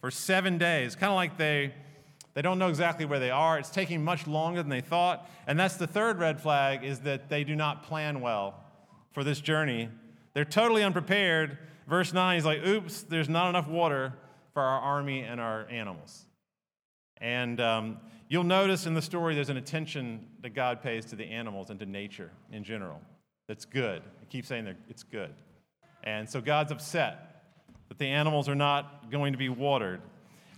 for 0.00 0.10
seven 0.10 0.58
days, 0.58 0.94
kind 0.94 1.10
of 1.10 1.16
like 1.16 1.36
they, 1.36 1.74
they 2.34 2.42
don't 2.42 2.60
know 2.60 2.68
exactly 2.68 3.04
where 3.04 3.18
they 3.18 3.30
are. 3.30 3.58
It's 3.58 3.68
taking 3.68 4.02
much 4.02 4.28
longer 4.28 4.62
than 4.62 4.70
they 4.70 4.80
thought. 4.80 5.28
And 5.48 5.58
that's 5.58 5.76
the 5.76 5.88
third 5.88 6.20
red 6.20 6.40
flag 6.40 6.84
is 6.84 7.00
that 7.00 7.28
they 7.28 7.42
do 7.42 7.56
not 7.56 7.82
plan 7.82 8.20
well 8.20 8.62
for 9.10 9.24
this 9.24 9.40
journey. 9.40 9.88
They're 10.34 10.44
totally 10.44 10.84
unprepared. 10.84 11.58
Verse 11.88 12.12
9 12.12 12.38
is 12.38 12.44
like, 12.44 12.64
oops, 12.64 13.02
there's 13.02 13.28
not 13.28 13.48
enough 13.48 13.66
water 13.66 14.14
for 14.58 14.64
our 14.64 14.80
army 14.80 15.20
and 15.20 15.40
our 15.40 15.68
animals. 15.70 16.26
And 17.20 17.60
um, 17.60 17.98
You'll 18.30 18.44
notice 18.44 18.84
in 18.86 18.92
the 18.92 19.00
story 19.00 19.34
there's 19.34 19.48
an 19.48 19.56
attention 19.56 20.26
that 20.42 20.50
God 20.50 20.82
pays 20.82 21.06
to 21.06 21.16
the 21.16 21.24
animals 21.24 21.70
and 21.70 21.80
to 21.80 21.86
nature 21.86 22.30
in 22.52 22.62
general. 22.62 23.00
That's 23.48 23.64
good. 23.64 24.02
I 24.20 24.24
keep 24.26 24.44
saying 24.44 24.74
it's 24.90 25.02
good. 25.02 25.30
And 26.04 26.28
so 26.28 26.42
God's 26.42 26.70
upset 26.70 27.42
that 27.88 27.98
the 27.98 28.06
animals 28.06 28.46
are 28.46 28.54
not 28.54 29.10
going 29.10 29.32
to 29.32 29.38
be 29.38 29.48
watered. 29.48 30.02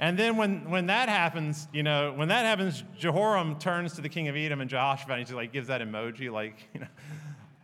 And 0.00 0.19
then 0.19 0.37
when, 0.37 0.69
when 0.69 0.87
that 0.87 1.09
happens, 1.09 1.69
you 1.73 1.85
know, 1.85 2.12
when 2.12 2.28
that 2.28 2.45
happens, 2.45 2.83
Jehoram 2.99 3.57
turns 3.61 3.92
to 3.95 4.00
the 4.00 4.09
king 4.09 4.26
of 4.26 4.35
Edom 4.35 4.61
and 4.61 4.69
Jehoshaphat 4.69 5.11
and 5.11 5.19
he 5.21 5.25
just 5.25 5.37
like 5.37 5.52
gives 5.52 5.69
that 5.69 5.80
emoji, 5.80 6.33
like, 6.33 6.69
you 6.75 6.80
know, 6.80 6.88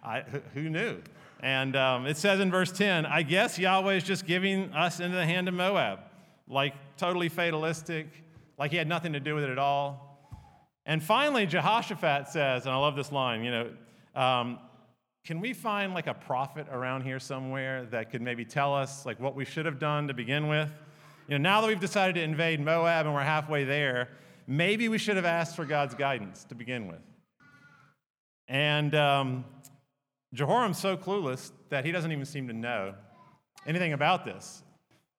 I, 0.04 0.20
who 0.54 0.70
knew? 0.70 1.02
And 1.40 1.74
um, 1.74 2.06
it 2.06 2.16
says 2.16 2.38
in 2.38 2.52
verse 2.52 2.70
10, 2.70 3.06
I 3.06 3.22
guess 3.22 3.58
Yahweh 3.58 3.94
is 3.94 4.04
just 4.04 4.24
giving 4.24 4.72
us 4.72 5.00
into 5.00 5.16
the 5.16 5.26
hand 5.26 5.48
of 5.48 5.54
Moab, 5.54 5.98
like 6.48 6.74
totally 6.96 7.28
fatalistic 7.28 8.06
like 8.58 8.70
he 8.70 8.76
had 8.76 8.88
nothing 8.88 9.12
to 9.12 9.20
do 9.20 9.34
with 9.34 9.44
it 9.44 9.50
at 9.50 9.58
all. 9.58 10.02
And 10.86 11.02
finally, 11.02 11.46
Jehoshaphat 11.46 12.28
says, 12.28 12.64
and 12.64 12.72
I 12.72 12.76
love 12.76 12.96
this 12.96 13.12
line, 13.12 13.42
you 13.42 13.50
know, 13.50 13.70
um, 14.14 14.58
can 15.24 15.40
we 15.40 15.52
find 15.52 15.92
like 15.92 16.06
a 16.06 16.14
prophet 16.14 16.66
around 16.70 17.02
here 17.02 17.18
somewhere 17.18 17.84
that 17.86 18.10
could 18.10 18.22
maybe 18.22 18.44
tell 18.44 18.74
us 18.74 19.04
like 19.04 19.18
what 19.18 19.34
we 19.34 19.44
should 19.44 19.66
have 19.66 19.80
done 19.80 20.06
to 20.08 20.14
begin 20.14 20.46
with? 20.46 20.70
You 21.28 21.36
know, 21.36 21.42
now 21.42 21.60
that 21.60 21.66
we've 21.66 21.80
decided 21.80 22.14
to 22.14 22.22
invade 22.22 22.60
Moab 22.60 23.06
and 23.06 23.14
we're 23.14 23.22
halfway 23.22 23.64
there, 23.64 24.10
maybe 24.46 24.88
we 24.88 24.98
should 24.98 25.16
have 25.16 25.24
asked 25.24 25.56
for 25.56 25.64
God's 25.64 25.96
guidance 25.96 26.44
to 26.44 26.54
begin 26.54 26.86
with. 26.86 27.00
And 28.46 28.94
um, 28.94 29.44
Jehoram's 30.32 30.78
so 30.78 30.96
clueless 30.96 31.50
that 31.70 31.84
he 31.84 31.90
doesn't 31.90 32.12
even 32.12 32.24
seem 32.24 32.46
to 32.46 32.54
know 32.54 32.94
anything 33.66 33.92
about 33.92 34.24
this. 34.24 34.62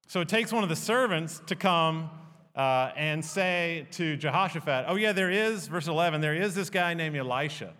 So 0.09 0.21
it 0.21 0.29
takes 0.29 0.53
one 0.53 0.63
of 0.63 0.69
the 0.69 0.75
servants 0.75 1.41
to 1.47 1.55
come 1.57 2.09
uh, 2.55 2.91
and 2.95 3.23
say 3.23 3.87
to 3.91 4.15
Jehoshaphat, 4.15 4.85
Oh, 4.87 4.95
yeah, 4.95 5.11
there 5.11 5.29
is, 5.29 5.67
verse 5.67 5.87
11, 5.87 6.21
there 6.21 6.33
is 6.33 6.55
this 6.55 6.69
guy 6.69 6.93
named 6.93 7.17
Elisha, 7.17 7.73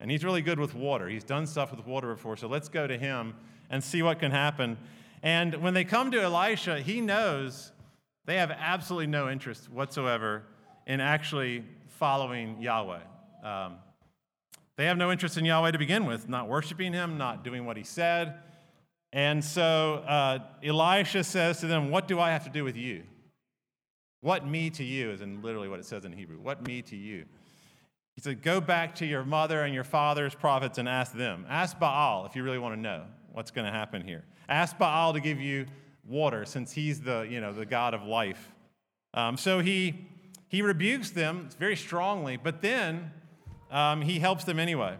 and 0.00 0.10
he's 0.10 0.24
really 0.24 0.40
good 0.40 0.58
with 0.58 0.74
water. 0.74 1.06
He's 1.06 1.22
done 1.22 1.46
stuff 1.46 1.70
with 1.70 1.86
water 1.86 2.14
before, 2.14 2.38
so 2.38 2.48
let's 2.48 2.70
go 2.70 2.86
to 2.86 2.96
him 2.96 3.34
and 3.68 3.84
see 3.84 4.02
what 4.02 4.20
can 4.20 4.30
happen. 4.30 4.78
And 5.22 5.56
when 5.56 5.74
they 5.74 5.84
come 5.84 6.10
to 6.12 6.22
Elisha, 6.22 6.80
he 6.80 7.02
knows 7.02 7.72
they 8.24 8.36
have 8.36 8.50
absolutely 8.50 9.08
no 9.08 9.28
interest 9.28 9.70
whatsoever 9.70 10.44
in 10.86 11.00
actually 11.00 11.62
following 11.88 12.62
Yahweh. 12.62 13.00
Um, 13.44 13.74
they 14.76 14.86
have 14.86 14.96
no 14.96 15.12
interest 15.12 15.36
in 15.36 15.44
Yahweh 15.44 15.72
to 15.72 15.78
begin 15.78 16.06
with, 16.06 16.26
not 16.26 16.48
worshiping 16.48 16.94
him, 16.94 17.18
not 17.18 17.44
doing 17.44 17.66
what 17.66 17.76
he 17.76 17.84
said. 17.84 18.34
And 19.16 19.42
so 19.42 20.04
uh, 20.06 20.40
Elisha 20.62 21.24
says 21.24 21.60
to 21.60 21.66
them, 21.66 21.90
What 21.90 22.06
do 22.06 22.20
I 22.20 22.32
have 22.32 22.44
to 22.44 22.50
do 22.50 22.64
with 22.64 22.76
you? 22.76 23.02
What 24.20 24.46
me 24.46 24.68
to 24.68 24.84
you 24.84 25.10
is 25.10 25.22
in 25.22 25.40
literally 25.40 25.70
what 25.70 25.80
it 25.80 25.86
says 25.86 26.04
in 26.04 26.12
Hebrew. 26.12 26.36
What 26.36 26.66
me 26.66 26.82
to 26.82 26.96
you? 26.96 27.24
He 28.14 28.20
said, 28.20 28.42
Go 28.42 28.60
back 28.60 28.94
to 28.96 29.06
your 29.06 29.24
mother 29.24 29.62
and 29.62 29.72
your 29.72 29.84
father's 29.84 30.34
prophets 30.34 30.76
and 30.76 30.86
ask 30.86 31.14
them. 31.14 31.46
Ask 31.48 31.78
Baal 31.78 32.26
if 32.26 32.36
you 32.36 32.42
really 32.42 32.58
want 32.58 32.74
to 32.74 32.80
know 32.80 33.04
what's 33.32 33.50
going 33.50 33.64
to 33.64 33.72
happen 33.72 34.02
here. 34.02 34.22
Ask 34.50 34.76
Baal 34.76 35.14
to 35.14 35.20
give 35.20 35.40
you 35.40 35.64
water 36.06 36.44
since 36.44 36.70
he's 36.72 37.00
the, 37.00 37.22
you 37.22 37.40
know, 37.40 37.54
the 37.54 37.64
God 37.64 37.94
of 37.94 38.02
life. 38.02 38.52
Um, 39.14 39.38
so 39.38 39.60
he, 39.60 40.08
he 40.48 40.60
rebukes 40.60 41.08
them 41.08 41.48
very 41.58 41.76
strongly, 41.76 42.36
but 42.36 42.60
then 42.60 43.12
um, 43.70 44.02
he 44.02 44.18
helps 44.18 44.44
them 44.44 44.58
anyway. 44.58 44.98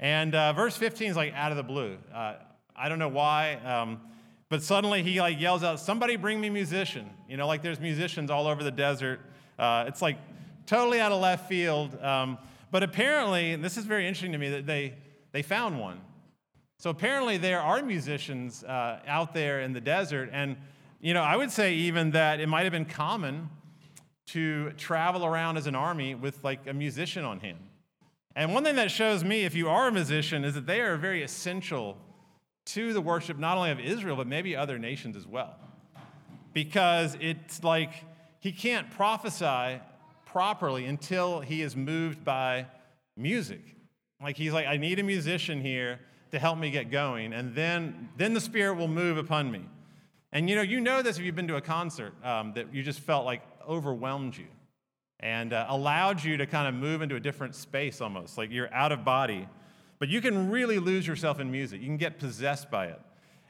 And 0.00 0.34
uh, 0.34 0.54
verse 0.54 0.76
15 0.76 1.12
is 1.12 1.16
like 1.16 1.32
out 1.34 1.52
of 1.52 1.56
the 1.56 1.62
blue. 1.62 1.98
Uh, 2.12 2.34
I 2.76 2.88
don't 2.88 2.98
know 2.98 3.08
why. 3.08 3.54
Um, 3.64 4.00
but 4.48 4.62
suddenly 4.62 5.02
he 5.02 5.20
like 5.20 5.40
yells 5.40 5.62
out, 5.62 5.80
"Somebody 5.80 6.16
bring 6.16 6.40
me 6.40 6.50
musician!" 6.50 7.08
You 7.28 7.36
know, 7.36 7.46
like 7.46 7.62
there's 7.62 7.80
musicians 7.80 8.30
all 8.30 8.46
over 8.46 8.62
the 8.62 8.70
desert. 8.70 9.20
Uh, 9.58 9.84
it's 9.88 10.02
like 10.02 10.18
totally 10.66 11.00
out 11.00 11.12
of 11.12 11.20
left 11.20 11.48
field. 11.48 12.00
Um, 12.02 12.38
but 12.70 12.82
apparently, 12.82 13.56
this 13.56 13.76
is 13.76 13.84
very 13.84 14.06
interesting 14.06 14.32
to 14.32 14.38
me 14.38 14.50
that 14.50 14.66
they 14.66 14.94
they 15.32 15.42
found 15.42 15.80
one. 15.80 16.00
So 16.78 16.90
apparently 16.90 17.38
there 17.38 17.60
are 17.60 17.80
musicians 17.82 18.64
uh, 18.64 19.00
out 19.06 19.32
there 19.32 19.60
in 19.60 19.72
the 19.72 19.80
desert, 19.80 20.30
and 20.32 20.56
you 21.00 21.14
know 21.14 21.22
I 21.22 21.36
would 21.36 21.50
say 21.50 21.74
even 21.74 22.10
that 22.10 22.40
it 22.40 22.48
might 22.48 22.64
have 22.64 22.72
been 22.72 22.84
common 22.84 23.48
to 24.26 24.70
travel 24.72 25.24
around 25.24 25.56
as 25.56 25.66
an 25.66 25.74
army 25.74 26.14
with 26.14 26.42
like 26.44 26.66
a 26.66 26.72
musician 26.72 27.24
on 27.24 27.40
hand. 27.40 27.58
And 28.34 28.54
one 28.54 28.64
thing 28.64 28.76
that 28.76 28.90
shows 28.90 29.24
me 29.24 29.44
if 29.44 29.54
you 29.54 29.68
are 29.68 29.88
a 29.88 29.92
musician 29.92 30.44
is 30.44 30.54
that 30.54 30.66
they 30.66 30.80
are 30.80 30.96
very 30.96 31.22
essential 31.22 31.98
to 32.64 32.92
the 32.92 33.00
worship 33.00 33.38
not 33.38 33.56
only 33.56 33.70
of 33.70 33.80
Israel, 33.80 34.16
but 34.16 34.26
maybe 34.26 34.54
other 34.56 34.78
nations 34.78 35.16
as 35.16 35.26
well. 35.26 35.56
Because 36.52 37.16
it's 37.20 37.64
like 37.64 37.92
he 38.40 38.52
can't 38.52 38.90
prophesy 38.90 39.80
properly 40.26 40.86
until 40.86 41.40
he 41.40 41.62
is 41.62 41.76
moved 41.76 42.24
by 42.24 42.66
music. 43.16 43.76
Like 44.22 44.36
he's 44.36 44.52
like, 44.52 44.66
I 44.66 44.76
need 44.76 44.98
a 44.98 45.02
musician 45.02 45.60
here 45.60 46.00
to 46.30 46.38
help 46.38 46.58
me 46.58 46.70
get 46.70 46.90
going, 46.90 47.34
and 47.34 47.54
then, 47.54 48.08
then 48.16 48.32
the 48.32 48.40
Spirit 48.40 48.76
will 48.76 48.88
move 48.88 49.18
upon 49.18 49.50
me. 49.50 49.66
And 50.32 50.48
you 50.48 50.56
know, 50.56 50.62
you 50.62 50.80
know 50.80 51.02
this 51.02 51.18
if 51.18 51.24
you've 51.24 51.36
been 51.36 51.48
to 51.48 51.56
a 51.56 51.60
concert 51.60 52.14
um, 52.24 52.54
that 52.54 52.74
you 52.74 52.82
just 52.82 53.00
felt 53.00 53.26
like 53.26 53.42
overwhelmed 53.68 54.36
you 54.36 54.46
and 55.20 55.52
uh, 55.52 55.66
allowed 55.68 56.24
you 56.24 56.38
to 56.38 56.46
kind 56.46 56.66
of 56.66 56.74
move 56.74 57.02
into 57.02 57.16
a 57.16 57.20
different 57.20 57.54
space 57.54 58.00
almost, 58.00 58.38
like 58.38 58.50
you're 58.50 58.72
out 58.72 58.92
of 58.92 59.04
body. 59.04 59.46
But 60.02 60.08
you 60.08 60.20
can 60.20 60.50
really 60.50 60.80
lose 60.80 61.06
yourself 61.06 61.38
in 61.38 61.48
music. 61.52 61.80
You 61.80 61.86
can 61.86 61.96
get 61.96 62.18
possessed 62.18 62.72
by 62.72 62.86
it. 62.86 63.00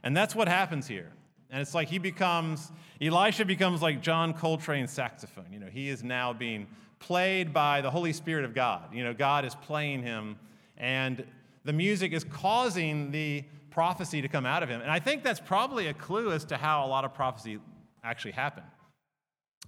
And 0.03 0.15
that's 0.15 0.35
what 0.35 0.49
happens 0.49 0.87
here. 0.87 1.11
And 1.51 1.63
it's 1.63 1.75
like 1.75 1.89
he 1.89 1.97
becomes, 1.97 2.71
Elisha 3.01 3.47
becomes 3.47 3.81
like 3.81 4.03
John 4.03 4.35
Coltrane's 4.35 4.91
saxophone. 4.91 5.47
You 5.51 5.61
know, 5.61 5.69
he 5.69 5.89
is 5.89 6.05
now 6.05 6.35
being 6.35 6.67
played 6.99 7.55
by 7.55 7.81
the 7.81 7.91
Holy 7.91 8.13
Spirit 8.13 8.45
of 8.45 8.55
God. 8.55 8.95
You 8.95 9.03
know, 9.03 9.15
God 9.15 9.47
is 9.47 9.55
playing 9.55 10.03
him, 10.03 10.37
and 10.77 11.25
the 11.65 11.73
music 11.73 12.13
is 12.13 12.23
causing 12.23 13.11
the 13.13 13.45
prophecy 13.71 14.21
to 14.21 14.29
come 14.29 14.45
out 14.45 14.63
of 14.63 14.69
him. 14.69 14.83
And 14.83 14.91
I 14.91 14.99
think 14.99 15.23
that's 15.23 15.41
probably 15.41 15.87
a 15.87 15.95
clue 15.95 16.33
as 16.33 16.45
to 16.45 16.59
how 16.59 16.85
a 16.85 16.89
lot 16.89 17.07
of 17.07 17.15
prophecy 17.15 17.61
actually 18.05 18.33
happen. 18.33 18.65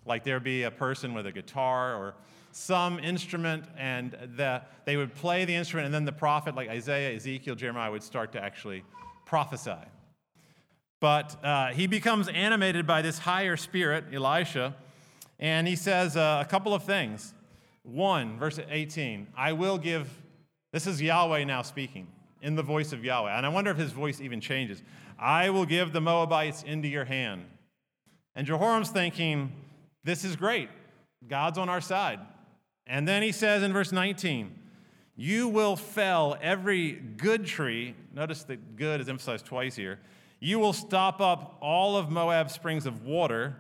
Like 0.05 0.23
there'd 0.23 0.45
be 0.45 0.65
a 0.65 0.71
person 0.71 1.15
with 1.15 1.25
a 1.25 1.33
guitar 1.33 1.95
or 1.95 2.15
some 2.55 2.99
instrument, 3.01 3.65
and 3.77 4.13
the, 4.37 4.63
they 4.85 4.97
would 4.97 5.15
play 5.15 5.45
the 5.45 5.55
instrument, 5.55 5.87
and 5.87 5.95
then 5.95 6.05
the 6.05 6.13
prophet, 6.13 6.55
like 6.55 6.69
Isaiah, 6.69 7.15
Ezekiel, 7.15 7.57
Jeremiah, 7.57 7.91
would 7.91 8.03
start 8.03 8.33
to 8.33 8.43
actually 8.43 8.85
prophesy. 9.27 9.73
But 11.01 11.37
uh, 11.45 11.73
he 11.73 11.87
becomes 11.87 12.29
animated 12.29 12.87
by 12.87 13.03
this 13.03 13.19
higher 13.19 13.57
spirit, 13.57 14.05
Elisha, 14.13 14.77
and 15.39 15.67
he 15.67 15.75
says 15.75 16.17
uh, 16.17 16.43
a 16.45 16.49
couple 16.49 16.73
of 16.73 16.85
things. 16.85 17.35
One, 17.83 18.39
verse 18.39 18.61
18, 18.71 19.27
I 19.37 19.53
will 19.53 19.77
give, 19.77 20.09
this 20.73 20.87
is 20.87 21.03
Yahweh 21.03 21.45
now 21.45 21.63
speaking 21.63 22.07
in 22.41 22.55
the 22.55 22.63
voice 22.63 22.93
of 22.93 23.05
Yahweh. 23.05 23.37
And 23.37 23.45
I 23.45 23.49
wonder 23.49 23.71
if 23.71 23.77
his 23.77 23.91
voice 23.91 24.21
even 24.21 24.41
changes. 24.41 24.83
I 25.19 25.51
will 25.51 25.67
give 25.67 25.93
the 25.93 26.01
Moabites 26.01 26.63
into 26.63 26.89
your 26.89 27.05
hand. 27.05 27.45
And 28.37 28.47
Jehoram's 28.47 28.91
thinking, 28.91 29.53
this 30.05 30.25
is 30.25 30.37
great. 30.37 30.69
God's 31.27 31.59
on 31.59 31.69
our 31.69 31.81
side. 31.81 32.21
And 32.87 33.09
then 33.09 33.23
he 33.23 33.33
says 33.33 33.63
in 33.63 33.73
verse 33.73 33.93
19, 33.93 34.55
You 35.17 35.49
will 35.49 35.77
fell 35.77 36.37
every 36.41 36.93
good 36.93 37.47
tree. 37.47 37.95
Notice 38.15 38.45
that 38.45 38.77
good 38.77 39.01
is 39.01 39.09
emphasized 39.09 39.47
twice 39.47 39.77
here. 39.77 40.01
You 40.41 40.59
will 40.59 40.75
stop 40.75 41.21
up 41.21 41.57
all 41.61 41.97
of 41.97 42.11
Moab's 42.11 42.53
springs 42.53 42.85
of 42.85 43.05
water, 43.05 43.57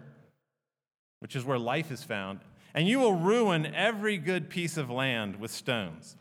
which 1.21 1.35
is 1.35 1.45
where 1.45 1.59
life 1.59 1.91
is 1.91 2.05
found, 2.05 2.41
and 2.75 2.87
you 2.87 2.99
will 2.99 3.15
ruin 3.15 3.67
every 3.75 4.19
good 4.19 4.51
piece 4.51 4.77
of 4.77 4.91
land 4.91 5.37
with 5.37 5.51
stones. 5.51 6.17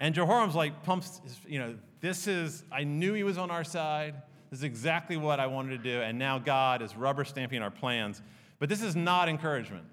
And 0.00 0.14
Jehoram's 0.14 0.54
like, 0.54 0.82
pumps, 0.82 1.20
you 1.46 1.58
know, 1.58 1.76
this 2.00 2.26
is, 2.26 2.64
I 2.72 2.84
knew 2.84 3.14
he 3.14 3.22
was 3.22 3.38
on 3.38 3.50
our 3.50 3.62
side. 3.62 4.14
This 4.50 4.60
is 4.60 4.64
exactly 4.64 5.16
what 5.16 5.38
I 5.38 5.46
wanted 5.46 5.70
to 5.70 5.78
do. 5.78 6.02
And 6.02 6.18
now 6.18 6.38
God 6.38 6.82
is 6.82 6.96
rubber 6.96 7.24
stamping 7.24 7.62
our 7.62 7.70
plans. 7.70 8.20
But 8.58 8.68
this 8.68 8.82
is 8.82 8.96
not 8.96 9.28
encouragement. 9.28 9.84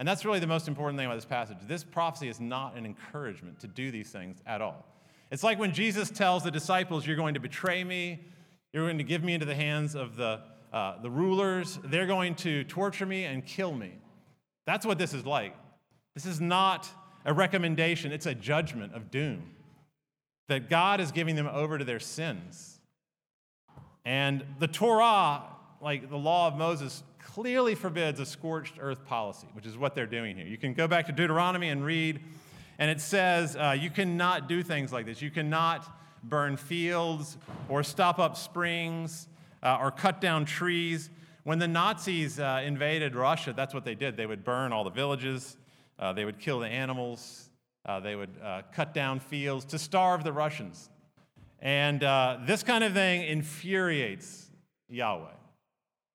And 0.00 0.08
that's 0.08 0.24
really 0.24 0.40
the 0.40 0.46
most 0.46 0.66
important 0.66 0.98
thing 0.98 1.04
about 1.04 1.16
this 1.16 1.26
passage. 1.26 1.58
This 1.68 1.84
prophecy 1.84 2.30
is 2.30 2.40
not 2.40 2.74
an 2.74 2.86
encouragement 2.86 3.60
to 3.60 3.66
do 3.66 3.90
these 3.90 4.08
things 4.08 4.38
at 4.46 4.62
all. 4.62 4.86
It's 5.30 5.42
like 5.42 5.58
when 5.58 5.74
Jesus 5.74 6.08
tells 6.08 6.42
the 6.42 6.50
disciples, 6.50 7.06
You're 7.06 7.16
going 7.18 7.34
to 7.34 7.40
betray 7.40 7.84
me, 7.84 8.24
you're 8.72 8.86
going 8.86 8.96
to 8.96 9.04
give 9.04 9.22
me 9.22 9.34
into 9.34 9.44
the 9.44 9.54
hands 9.54 9.94
of 9.94 10.16
the, 10.16 10.40
uh, 10.72 11.02
the 11.02 11.10
rulers, 11.10 11.78
they're 11.84 12.06
going 12.06 12.34
to 12.36 12.64
torture 12.64 13.04
me 13.04 13.24
and 13.24 13.44
kill 13.44 13.74
me. 13.74 13.92
That's 14.64 14.86
what 14.86 14.96
this 14.96 15.12
is 15.12 15.26
like. 15.26 15.54
This 16.14 16.24
is 16.24 16.40
not 16.40 16.88
a 17.26 17.34
recommendation, 17.34 18.10
it's 18.10 18.24
a 18.24 18.34
judgment 18.34 18.94
of 18.94 19.10
doom. 19.10 19.50
That 20.48 20.70
God 20.70 21.02
is 21.02 21.12
giving 21.12 21.36
them 21.36 21.46
over 21.46 21.76
to 21.76 21.84
their 21.84 22.00
sins. 22.00 22.80
And 24.06 24.46
the 24.60 24.66
Torah, 24.66 25.42
like 25.82 26.08
the 26.08 26.16
law 26.16 26.48
of 26.48 26.56
Moses, 26.56 27.02
clearly 27.34 27.76
forbids 27.76 28.18
a 28.18 28.26
scorched 28.26 28.74
earth 28.80 29.04
policy, 29.04 29.46
which 29.52 29.66
is 29.66 29.78
what 29.78 29.94
they're 29.94 30.06
doing 30.06 30.36
here. 30.36 30.46
You 30.46 30.58
can 30.58 30.74
go 30.74 30.88
back 30.88 31.06
to 31.06 31.12
Deuteronomy 31.12 31.68
and 31.68 31.84
read, 31.84 32.20
and 32.78 32.90
it 32.90 33.00
says 33.00 33.56
uh, 33.56 33.76
you 33.78 33.88
cannot 33.88 34.48
do 34.48 34.62
things 34.62 34.92
like 34.92 35.06
this. 35.06 35.22
You 35.22 35.30
cannot 35.30 35.86
burn 36.24 36.56
fields 36.56 37.38
or 37.68 37.82
stop 37.82 38.18
up 38.18 38.36
springs 38.36 39.28
uh, 39.62 39.78
or 39.80 39.90
cut 39.92 40.20
down 40.20 40.44
trees. 40.44 41.08
When 41.44 41.58
the 41.58 41.68
Nazis 41.68 42.40
uh, 42.40 42.62
invaded 42.64 43.14
Russia, 43.14 43.52
that's 43.56 43.74
what 43.74 43.84
they 43.84 43.94
did. 43.94 44.16
They 44.16 44.26
would 44.26 44.44
burn 44.44 44.72
all 44.72 44.82
the 44.82 44.90
villages, 44.90 45.56
uh, 45.98 46.12
they 46.12 46.24
would 46.24 46.40
kill 46.40 46.58
the 46.58 46.68
animals, 46.68 47.48
uh, 47.86 48.00
they 48.00 48.16
would 48.16 48.36
uh, 48.42 48.62
cut 48.72 48.92
down 48.92 49.20
fields 49.20 49.64
to 49.66 49.78
starve 49.78 50.24
the 50.24 50.32
Russians. 50.32 50.90
And 51.60 52.00
this 52.46 52.62
kind 52.62 52.82
of 52.82 52.92
thing 52.92 53.22
infuriates 53.22 54.50
Yahweh. 54.88 55.39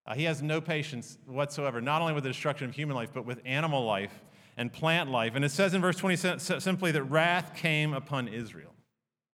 Uh, 0.08 0.14
he 0.14 0.24
has 0.26 0.42
no 0.42 0.62
patience 0.62 1.18
whatsoever, 1.26 1.82
not 1.82 2.02
only 2.02 2.14
with 2.14 2.24
the 2.24 2.30
destruction 2.30 2.70
of 2.70 2.76
human 2.76 2.96
life, 2.96 3.10
but 3.14 3.26
with 3.26 3.42
animal 3.44 3.84
life 3.86 4.14
and 4.58 4.72
plant 4.72 5.10
life. 5.10 5.36
And 5.36 5.44
it 5.44 5.50
says 5.50 5.74
in 5.74 5.82
verse 5.82 5.98
20 5.98 6.40
simply 6.60 6.92
that 6.92 7.04
wrath 7.04 7.56
came 7.56 7.94
upon 7.94 8.28
Israel. 8.28 8.74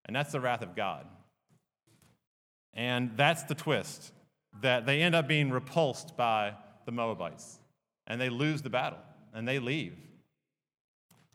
And 0.06 0.16
that's 0.16 0.32
the 0.32 0.40
wrath 0.40 0.62
of 0.62 0.74
God. 0.74 1.06
And 2.74 3.12
that's 3.16 3.42
the 3.44 3.54
twist 3.54 4.12
that 4.62 4.86
they 4.86 5.02
end 5.02 5.14
up 5.14 5.28
being 5.28 5.50
repulsed 5.50 6.16
by 6.16 6.54
the 6.86 6.92
Moabites. 6.92 7.58
And 8.06 8.20
they 8.20 8.30
lose 8.30 8.62
the 8.62 8.70
battle 8.70 8.98
and 9.34 9.46
they 9.46 9.58
leave. 9.58 9.96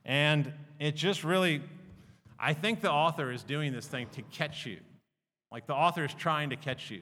And 0.04 0.52
it 0.80 0.96
just 0.96 1.24
really, 1.24 1.62
I 2.40 2.54
think 2.54 2.82
the 2.82 2.92
author 2.92 3.32
is 3.32 3.44
doing 3.44 3.72
this 3.72 3.88
thing 3.88 4.08
to 4.14 4.22
catch 4.24 4.66
you. 4.66 4.80
Like 5.52 5.68
the 5.68 5.74
author 5.74 6.06
is 6.06 6.14
trying 6.14 6.50
to 6.50 6.56
catch 6.56 6.92
you. 6.92 7.02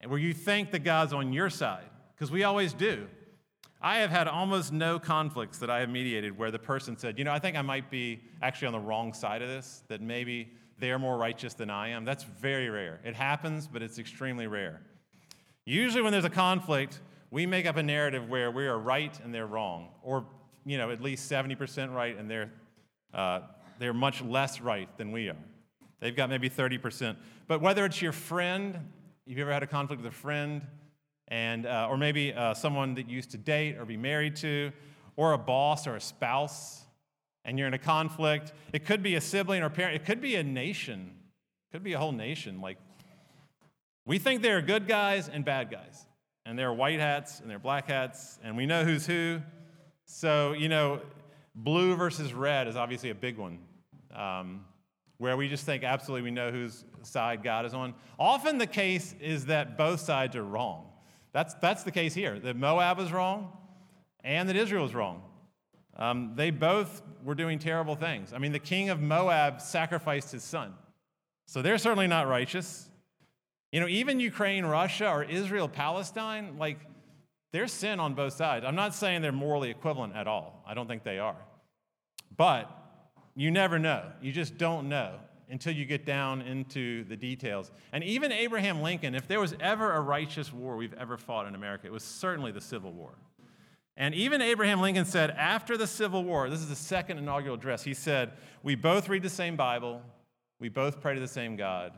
And 0.00 0.10
where 0.10 0.20
you 0.20 0.32
think 0.32 0.70
that 0.72 0.84
God's 0.84 1.12
on 1.12 1.32
your 1.32 1.50
side, 1.50 1.88
because 2.14 2.30
we 2.30 2.44
always 2.44 2.72
do. 2.72 3.06
I 3.80 3.98
have 3.98 4.10
had 4.10 4.26
almost 4.26 4.72
no 4.72 4.98
conflicts 4.98 5.58
that 5.58 5.70
I 5.70 5.80
have 5.80 5.88
mediated 5.88 6.36
where 6.36 6.50
the 6.50 6.58
person 6.58 6.98
said, 6.98 7.18
you 7.18 7.24
know, 7.24 7.32
I 7.32 7.38
think 7.38 7.56
I 7.56 7.62
might 7.62 7.90
be 7.90 8.20
actually 8.42 8.66
on 8.66 8.72
the 8.72 8.80
wrong 8.80 9.12
side 9.12 9.40
of 9.40 9.48
this, 9.48 9.84
that 9.88 10.00
maybe 10.00 10.52
they're 10.80 10.98
more 10.98 11.16
righteous 11.16 11.54
than 11.54 11.70
I 11.70 11.90
am. 11.90 12.04
That's 12.04 12.24
very 12.24 12.70
rare. 12.70 13.00
It 13.04 13.14
happens, 13.14 13.68
but 13.68 13.82
it's 13.82 13.98
extremely 13.98 14.46
rare. 14.46 14.80
Usually, 15.64 16.02
when 16.02 16.12
there's 16.12 16.24
a 16.24 16.30
conflict, 16.30 17.00
we 17.30 17.46
make 17.46 17.66
up 17.66 17.76
a 17.76 17.82
narrative 17.82 18.28
where 18.28 18.50
we 18.50 18.66
are 18.66 18.78
right 18.78 19.18
and 19.22 19.34
they're 19.34 19.46
wrong, 19.46 19.88
or 20.02 20.24
you 20.64 20.76
know, 20.76 20.90
at 20.90 21.00
least 21.00 21.30
70% 21.30 21.94
right, 21.94 22.16
and 22.16 22.30
they're, 22.30 22.50
uh, 23.14 23.40
they're 23.78 23.94
much 23.94 24.22
less 24.22 24.60
right 24.60 24.88
than 24.98 25.12
we 25.12 25.28
are. 25.28 25.36
They've 26.00 26.14
got 26.14 26.28
maybe 26.28 26.50
30%. 26.50 27.16
But 27.46 27.60
whether 27.60 27.84
it's 27.84 28.02
your 28.02 28.12
friend, 28.12 28.78
you've 29.28 29.38
ever 29.40 29.52
had 29.52 29.62
a 29.62 29.66
conflict 29.66 30.02
with 30.02 30.10
a 30.10 30.16
friend, 30.16 30.62
and, 31.28 31.66
uh, 31.66 31.86
or 31.90 31.98
maybe 31.98 32.32
uh, 32.32 32.54
someone 32.54 32.94
that 32.94 33.10
you 33.10 33.16
used 33.16 33.30
to 33.32 33.36
date 33.36 33.76
or 33.76 33.84
be 33.84 33.98
married 33.98 34.34
to, 34.36 34.72
or 35.16 35.34
a 35.34 35.38
boss 35.38 35.86
or 35.86 35.96
a 35.96 36.00
spouse, 36.00 36.82
and 37.44 37.58
you're 37.58 37.68
in 37.68 37.74
a 37.74 37.78
conflict. 37.78 38.54
It 38.72 38.86
could 38.86 39.02
be 39.02 39.16
a 39.16 39.20
sibling 39.20 39.62
or 39.62 39.68
parent, 39.68 39.96
it 39.96 40.06
could 40.06 40.22
be 40.22 40.36
a 40.36 40.42
nation, 40.42 41.10
it 41.68 41.76
could 41.76 41.84
be 41.84 41.92
a 41.92 41.98
whole 41.98 42.12
nation. 42.12 42.62
Like, 42.62 42.78
we 44.06 44.18
think 44.18 44.40
there 44.40 44.56
are 44.56 44.62
good 44.62 44.88
guys 44.88 45.28
and 45.28 45.44
bad 45.44 45.70
guys, 45.70 46.06
and 46.46 46.58
there 46.58 46.70
are 46.70 46.74
white 46.74 46.98
hats 46.98 47.40
and 47.40 47.50
there 47.50 47.58
are 47.58 47.60
black 47.60 47.88
hats, 47.88 48.38
and 48.42 48.56
we 48.56 48.64
know 48.64 48.82
who's 48.82 49.06
who, 49.06 49.42
so, 50.06 50.54
you 50.54 50.70
know, 50.70 51.02
blue 51.54 51.96
versus 51.96 52.32
red 52.32 52.66
is 52.66 52.76
obviously 52.76 53.10
a 53.10 53.14
big 53.14 53.36
one, 53.36 53.58
um, 54.14 54.64
where 55.18 55.36
we 55.36 55.48
just 55.48 55.66
think 55.66 55.82
absolutely 55.82 56.22
we 56.22 56.30
know 56.30 56.50
whose 56.50 56.84
side 57.02 57.42
God 57.42 57.66
is 57.66 57.74
on. 57.74 57.94
Often 58.18 58.58
the 58.58 58.66
case 58.66 59.14
is 59.20 59.46
that 59.46 59.76
both 59.76 60.00
sides 60.00 60.36
are 60.36 60.44
wrong. 60.44 60.86
That's, 61.32 61.54
that's 61.54 61.82
the 61.82 61.90
case 61.90 62.14
here 62.14 62.38
that 62.38 62.56
Moab 62.56 62.98
was 62.98 63.12
wrong 63.12 63.56
and 64.24 64.48
that 64.48 64.56
Israel 64.56 64.84
was 64.84 64.94
wrong. 64.94 65.22
Um, 65.96 66.32
they 66.36 66.50
both 66.50 67.02
were 67.24 67.34
doing 67.34 67.58
terrible 67.58 67.96
things. 67.96 68.32
I 68.32 68.38
mean, 68.38 68.52
the 68.52 68.58
king 68.60 68.90
of 68.90 69.00
Moab 69.00 69.60
sacrificed 69.60 70.30
his 70.32 70.44
son. 70.44 70.74
So 71.46 71.62
they're 71.62 71.78
certainly 71.78 72.06
not 72.06 72.28
righteous. 72.28 72.88
You 73.72 73.80
know, 73.80 73.88
even 73.88 74.20
Ukraine, 74.20 74.64
Russia, 74.64 75.08
or 75.08 75.24
Israel, 75.24 75.68
Palestine, 75.68 76.56
like, 76.58 76.78
there's 77.52 77.72
sin 77.72 77.98
on 77.98 78.14
both 78.14 78.34
sides. 78.34 78.64
I'm 78.64 78.76
not 78.76 78.94
saying 78.94 79.22
they're 79.22 79.32
morally 79.32 79.70
equivalent 79.70 80.14
at 80.14 80.28
all. 80.28 80.62
I 80.66 80.74
don't 80.74 80.86
think 80.86 81.02
they 81.02 81.18
are. 81.18 81.36
But 82.36 82.70
you 83.38 83.52
never 83.52 83.78
know. 83.78 84.02
You 84.20 84.32
just 84.32 84.58
don't 84.58 84.88
know 84.88 85.14
until 85.48 85.72
you 85.72 85.84
get 85.84 86.04
down 86.04 86.42
into 86.42 87.04
the 87.04 87.16
details. 87.16 87.70
And 87.92 88.02
even 88.02 88.32
Abraham 88.32 88.82
Lincoln, 88.82 89.14
if 89.14 89.28
there 89.28 89.38
was 89.38 89.54
ever 89.60 89.92
a 89.92 90.00
righteous 90.00 90.52
war 90.52 90.76
we've 90.76 90.92
ever 90.94 91.16
fought 91.16 91.46
in 91.46 91.54
America, 91.54 91.86
it 91.86 91.92
was 91.92 92.02
certainly 92.02 92.50
the 92.50 92.60
Civil 92.60 92.92
War. 92.92 93.12
And 93.96 94.12
even 94.12 94.42
Abraham 94.42 94.80
Lincoln 94.80 95.04
said 95.04 95.30
after 95.30 95.76
the 95.76 95.86
Civil 95.86 96.24
War, 96.24 96.50
this 96.50 96.58
is 96.58 96.68
the 96.68 96.74
second 96.74 97.18
inaugural 97.18 97.54
address, 97.54 97.84
he 97.84 97.94
said, 97.94 98.32
We 98.64 98.74
both 98.74 99.08
read 99.08 99.22
the 99.22 99.30
same 99.30 99.54
Bible, 99.54 100.02
we 100.58 100.68
both 100.68 101.00
pray 101.00 101.14
to 101.14 101.20
the 101.20 101.28
same 101.28 101.54
God, 101.54 101.92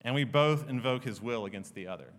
and 0.00 0.16
we 0.16 0.24
both 0.24 0.68
invoke 0.68 1.04
his 1.04 1.22
will 1.22 1.44
against 1.44 1.76
the 1.76 1.86
other. 1.86 2.12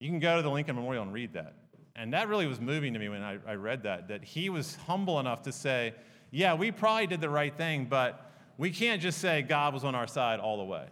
You 0.00 0.08
can 0.08 0.18
go 0.18 0.36
to 0.36 0.42
the 0.42 0.50
Lincoln 0.50 0.74
Memorial 0.74 1.04
and 1.04 1.12
read 1.12 1.32
that. 1.34 1.54
And 1.94 2.12
that 2.12 2.28
really 2.28 2.48
was 2.48 2.60
moving 2.60 2.92
to 2.94 2.98
me 2.98 3.08
when 3.08 3.22
I, 3.22 3.38
I 3.46 3.54
read 3.54 3.84
that, 3.84 4.08
that 4.08 4.24
he 4.24 4.50
was 4.50 4.74
humble 4.86 5.20
enough 5.20 5.42
to 5.42 5.52
say, 5.52 5.94
yeah, 6.30 6.54
we 6.54 6.70
probably 6.70 7.06
did 7.06 7.20
the 7.20 7.30
right 7.30 7.56
thing, 7.56 7.86
but 7.86 8.32
we 8.56 8.70
can't 8.70 9.00
just 9.00 9.18
say 9.18 9.42
God 9.42 9.72
was 9.72 9.84
on 9.84 9.94
our 9.94 10.06
side 10.06 10.40
all 10.40 10.58
the 10.58 10.64
way. 10.64 10.86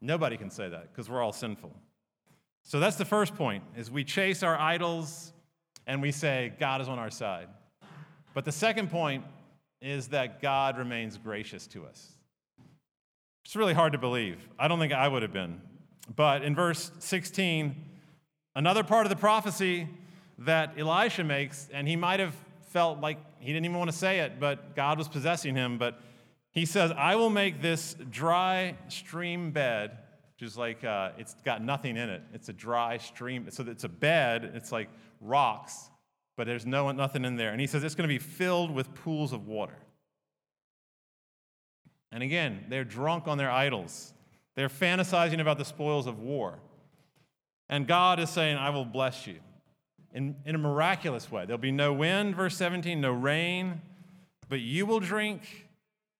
Nobody 0.00 0.36
can 0.36 0.50
say 0.50 0.68
that 0.68 0.92
because 0.92 1.08
we're 1.08 1.22
all 1.22 1.32
sinful. 1.32 1.74
So 2.62 2.80
that's 2.80 2.96
the 2.96 3.04
first 3.04 3.34
point 3.34 3.64
is 3.76 3.90
we 3.90 4.04
chase 4.04 4.42
our 4.42 4.58
idols 4.58 5.32
and 5.86 6.02
we 6.02 6.12
say 6.12 6.52
God 6.60 6.80
is 6.80 6.88
on 6.88 6.98
our 6.98 7.10
side. 7.10 7.48
But 8.34 8.44
the 8.44 8.52
second 8.52 8.90
point 8.90 9.24
is 9.80 10.08
that 10.08 10.42
God 10.42 10.76
remains 10.76 11.16
gracious 11.16 11.66
to 11.68 11.86
us. 11.86 12.12
It's 13.44 13.56
really 13.56 13.74
hard 13.74 13.92
to 13.92 13.98
believe. 13.98 14.46
I 14.58 14.68
don't 14.68 14.78
think 14.78 14.92
I 14.92 15.08
would 15.08 15.22
have 15.22 15.32
been. 15.32 15.62
But 16.14 16.42
in 16.42 16.54
verse 16.54 16.90
16, 16.98 17.74
another 18.54 18.84
part 18.84 19.06
of 19.06 19.10
the 19.10 19.16
prophecy 19.16 19.88
that 20.38 20.78
Elisha 20.78 21.24
makes, 21.24 21.68
and 21.72 21.88
he 21.88 21.96
might 21.96 22.20
have 22.20 22.34
felt 22.68 23.00
like 23.00 23.18
he 23.38 23.52
didn't 23.52 23.64
even 23.64 23.78
want 23.78 23.90
to 23.90 23.96
say 23.96 24.20
it, 24.20 24.38
but 24.40 24.74
God 24.76 24.98
was 24.98 25.08
possessing 25.08 25.54
him. 25.54 25.78
But 25.78 26.00
he 26.50 26.66
says, 26.66 26.92
I 26.96 27.16
will 27.16 27.30
make 27.30 27.62
this 27.62 27.96
dry 28.10 28.76
stream 28.88 29.50
bed, 29.50 29.98
which 30.34 30.46
is 30.48 30.56
like 30.56 30.84
uh, 30.84 31.10
it's 31.18 31.34
got 31.44 31.62
nothing 31.62 31.96
in 31.96 32.08
it. 32.08 32.22
It's 32.32 32.48
a 32.48 32.52
dry 32.52 32.98
stream. 32.98 33.48
So 33.50 33.64
it's 33.66 33.84
a 33.84 33.88
bed, 33.88 34.52
it's 34.54 34.72
like 34.72 34.88
rocks, 35.20 35.90
but 36.36 36.46
there's 36.46 36.66
no, 36.66 36.90
nothing 36.92 37.24
in 37.24 37.36
there. 37.36 37.52
And 37.52 37.60
he 37.60 37.66
says 37.66 37.84
it's 37.84 37.94
going 37.94 38.08
to 38.08 38.14
be 38.14 38.18
filled 38.18 38.70
with 38.70 38.92
pools 38.94 39.32
of 39.32 39.46
water. 39.46 39.78
And 42.10 42.22
again, 42.22 42.64
they're 42.68 42.84
drunk 42.84 43.28
on 43.28 43.38
their 43.38 43.50
idols. 43.50 44.14
They're 44.54 44.68
fantasizing 44.68 45.40
about 45.40 45.58
the 45.58 45.64
spoils 45.64 46.06
of 46.06 46.20
war. 46.20 46.58
And 47.68 47.86
God 47.86 48.18
is 48.18 48.30
saying, 48.30 48.56
I 48.56 48.70
will 48.70 48.86
bless 48.86 49.26
you 49.26 49.40
in, 50.12 50.36
in 50.44 50.54
a 50.54 50.58
miraculous 50.58 51.30
way. 51.30 51.44
There'll 51.44 51.58
be 51.58 51.72
no 51.72 51.92
wind, 51.92 52.34
verse 52.34 52.56
17, 52.56 53.00
no 53.00 53.12
rain, 53.12 53.80
but 54.48 54.60
you 54.60 54.86
will 54.86 55.00
drink, 55.00 55.68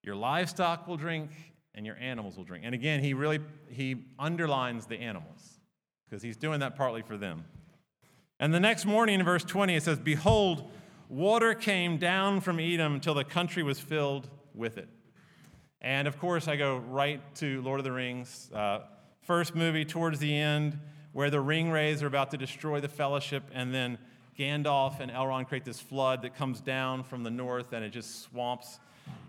your 0.02 0.14
livestock 0.14 0.86
will 0.86 0.96
drink, 0.96 1.30
and 1.74 1.86
your 1.86 1.96
animals 1.96 2.36
will 2.36 2.44
drink. 2.44 2.64
And 2.66 2.74
again, 2.74 3.02
he 3.02 3.14
really 3.14 3.40
he 3.70 4.04
underlines 4.18 4.86
the 4.86 4.96
animals 4.96 5.60
because 6.04 6.22
he's 6.22 6.36
doing 6.36 6.60
that 6.60 6.76
partly 6.76 7.02
for 7.02 7.16
them. 7.16 7.44
And 8.40 8.52
the 8.52 8.60
next 8.60 8.84
morning 8.84 9.20
in 9.20 9.24
verse 9.24 9.44
20 9.44 9.76
it 9.76 9.82
says, 9.82 9.98
"Behold, 9.98 10.70
water 11.08 11.54
came 11.54 11.96
down 11.96 12.40
from 12.40 12.58
Edom 12.58 13.00
till 13.00 13.14
the 13.14 13.24
country 13.24 13.62
was 13.62 13.78
filled 13.78 14.28
with 14.54 14.76
it." 14.76 14.88
And 15.80 16.08
of 16.08 16.18
course, 16.18 16.48
I 16.48 16.56
go 16.56 16.78
right 16.78 17.20
to 17.36 17.62
Lord 17.62 17.78
of 17.78 17.84
the 17.84 17.92
Rings, 17.92 18.50
uh, 18.52 18.80
first 19.22 19.54
movie 19.54 19.84
towards 19.84 20.18
the 20.18 20.34
end, 20.34 20.78
where 21.12 21.30
the 21.30 21.38
Ringwraiths 21.38 22.02
are 22.02 22.06
about 22.06 22.30
to 22.32 22.36
destroy 22.36 22.80
the 22.80 22.88
fellowship, 22.88 23.44
and 23.52 23.74
then 23.74 23.98
Gandalf 24.38 25.00
and 25.00 25.10
Elrond 25.10 25.48
create 25.48 25.64
this 25.64 25.80
flood 25.80 26.22
that 26.22 26.36
comes 26.36 26.60
down 26.60 27.02
from 27.02 27.24
the 27.24 27.30
north 27.30 27.72
and 27.72 27.84
it 27.84 27.90
just 27.90 28.22
swamps 28.22 28.78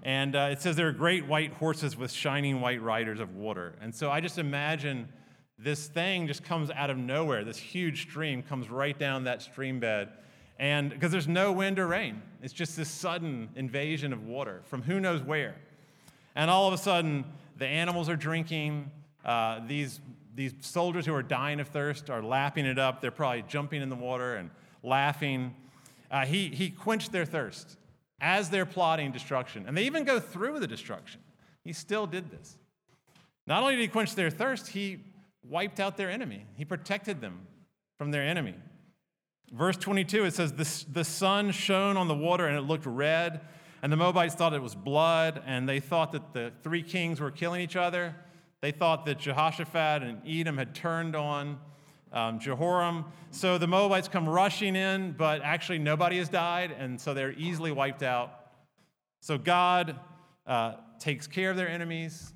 and 0.03 0.35
uh, 0.35 0.49
it 0.51 0.61
says 0.61 0.75
there 0.75 0.87
are 0.87 0.93
great 0.93 1.27
white 1.27 1.53
horses 1.53 1.97
with 1.97 2.11
shining 2.11 2.61
white 2.61 2.81
riders 2.81 3.19
of 3.19 3.35
water. 3.35 3.73
And 3.81 3.93
so 3.93 4.09
I 4.09 4.21
just 4.21 4.37
imagine 4.37 5.09
this 5.57 5.87
thing 5.87 6.27
just 6.27 6.43
comes 6.43 6.71
out 6.71 6.89
of 6.89 6.97
nowhere. 6.97 7.43
This 7.43 7.57
huge 7.57 8.03
stream 8.03 8.41
comes 8.41 8.69
right 8.69 8.97
down 8.97 9.25
that 9.25 9.41
stream 9.41 9.79
bed. 9.79 10.09
And 10.57 10.89
because 10.89 11.11
there's 11.11 11.27
no 11.27 11.51
wind 11.51 11.79
or 11.79 11.87
rain, 11.87 12.21
it's 12.41 12.53
just 12.53 12.77
this 12.77 12.89
sudden 12.89 13.49
invasion 13.55 14.13
of 14.13 14.25
water 14.25 14.61
from 14.65 14.81
who 14.81 14.99
knows 14.99 15.21
where. 15.21 15.55
And 16.35 16.49
all 16.49 16.67
of 16.67 16.73
a 16.73 16.77
sudden, 16.77 17.25
the 17.57 17.67
animals 17.67 18.07
are 18.07 18.15
drinking. 18.15 18.91
Uh, 19.25 19.59
these, 19.67 19.99
these 20.35 20.53
soldiers 20.61 21.05
who 21.05 21.13
are 21.13 21.23
dying 21.23 21.59
of 21.59 21.67
thirst 21.67 22.09
are 22.09 22.21
lapping 22.21 22.65
it 22.65 22.79
up. 22.79 23.01
They're 23.01 23.11
probably 23.11 23.43
jumping 23.47 23.81
in 23.81 23.89
the 23.89 23.95
water 23.95 24.35
and 24.35 24.49
laughing. 24.83 25.55
Uh, 26.11 26.25
he, 26.25 26.47
he 26.47 26.69
quenched 26.69 27.11
their 27.11 27.25
thirst 27.25 27.77
as 28.21 28.49
they're 28.49 28.65
plotting 28.65 29.11
destruction. 29.11 29.65
And 29.67 29.77
they 29.77 29.85
even 29.85 30.03
go 30.03 30.19
through 30.19 30.59
the 30.59 30.67
destruction. 30.67 31.21
He 31.63 31.73
still 31.73 32.07
did 32.07 32.29
this. 32.29 32.57
Not 33.47 33.61
only 33.61 33.75
did 33.75 33.81
he 33.81 33.87
quench 33.87 34.15
their 34.15 34.29
thirst, 34.29 34.67
he 34.67 34.99
wiped 35.47 35.79
out 35.79 35.97
their 35.97 36.09
enemy, 36.09 36.45
he 36.55 36.65
protected 36.65 37.21
them 37.21 37.47
from 37.97 38.11
their 38.11 38.23
enemy. 38.23 38.55
Verse 39.51 39.77
22, 39.77 40.25
it 40.25 40.33
says, 40.33 40.53
the, 40.53 40.85
the 40.93 41.03
sun 41.03 41.51
shone 41.51 41.97
on 41.97 42.07
the 42.07 42.13
water 42.13 42.45
and 42.45 42.55
it 42.55 42.61
looked 42.61 42.85
red, 42.85 43.41
and 43.81 43.91
the 43.91 43.97
Moabites 43.97 44.35
thought 44.35 44.53
it 44.53 44.61
was 44.61 44.75
blood, 44.75 45.41
and 45.45 45.67
they 45.67 45.79
thought 45.79 46.11
that 46.11 46.33
the 46.33 46.51
three 46.61 46.83
kings 46.83 47.19
were 47.19 47.31
killing 47.31 47.61
each 47.61 47.75
other. 47.75 48.15
They 48.61 48.71
thought 48.71 49.05
that 49.05 49.19
Jehoshaphat 49.19 50.03
and 50.03 50.21
Edom 50.27 50.57
had 50.57 50.75
turned 50.75 51.15
on 51.15 51.57
um, 52.11 52.39
Jehoram. 52.39 53.05
So 53.31 53.57
the 53.57 53.67
Moabites 53.67 54.07
come 54.07 54.27
rushing 54.27 54.75
in, 54.75 55.13
but 55.17 55.41
actually 55.43 55.79
nobody 55.79 56.17
has 56.17 56.29
died, 56.29 56.71
and 56.77 56.99
so 56.99 57.13
they're 57.13 57.33
easily 57.33 57.71
wiped 57.71 58.03
out. 58.03 58.33
So 59.21 59.37
God 59.37 59.97
uh, 60.45 60.73
takes 60.99 61.27
care 61.27 61.51
of 61.51 61.57
their 61.57 61.69
enemies. 61.69 62.33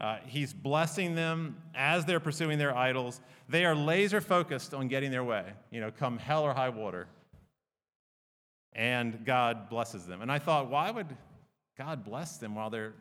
Uh, 0.00 0.18
he's 0.26 0.52
blessing 0.52 1.14
them 1.14 1.56
as 1.74 2.04
they're 2.04 2.20
pursuing 2.20 2.58
their 2.58 2.76
idols. 2.76 3.20
They 3.48 3.64
are 3.64 3.74
laser 3.74 4.20
focused 4.20 4.72
on 4.74 4.88
getting 4.88 5.10
their 5.10 5.24
way, 5.24 5.44
you 5.70 5.80
know, 5.80 5.90
come 5.90 6.18
hell 6.18 6.44
or 6.44 6.54
high 6.54 6.70
water. 6.70 7.08
And 8.72 9.24
God 9.26 9.68
blesses 9.68 10.06
them. 10.06 10.22
And 10.22 10.32
I 10.32 10.38
thought, 10.38 10.70
why 10.70 10.90
would 10.90 11.14
God 11.76 12.04
bless 12.04 12.38
them 12.38 12.54
while 12.54 12.70
they're 12.70 12.94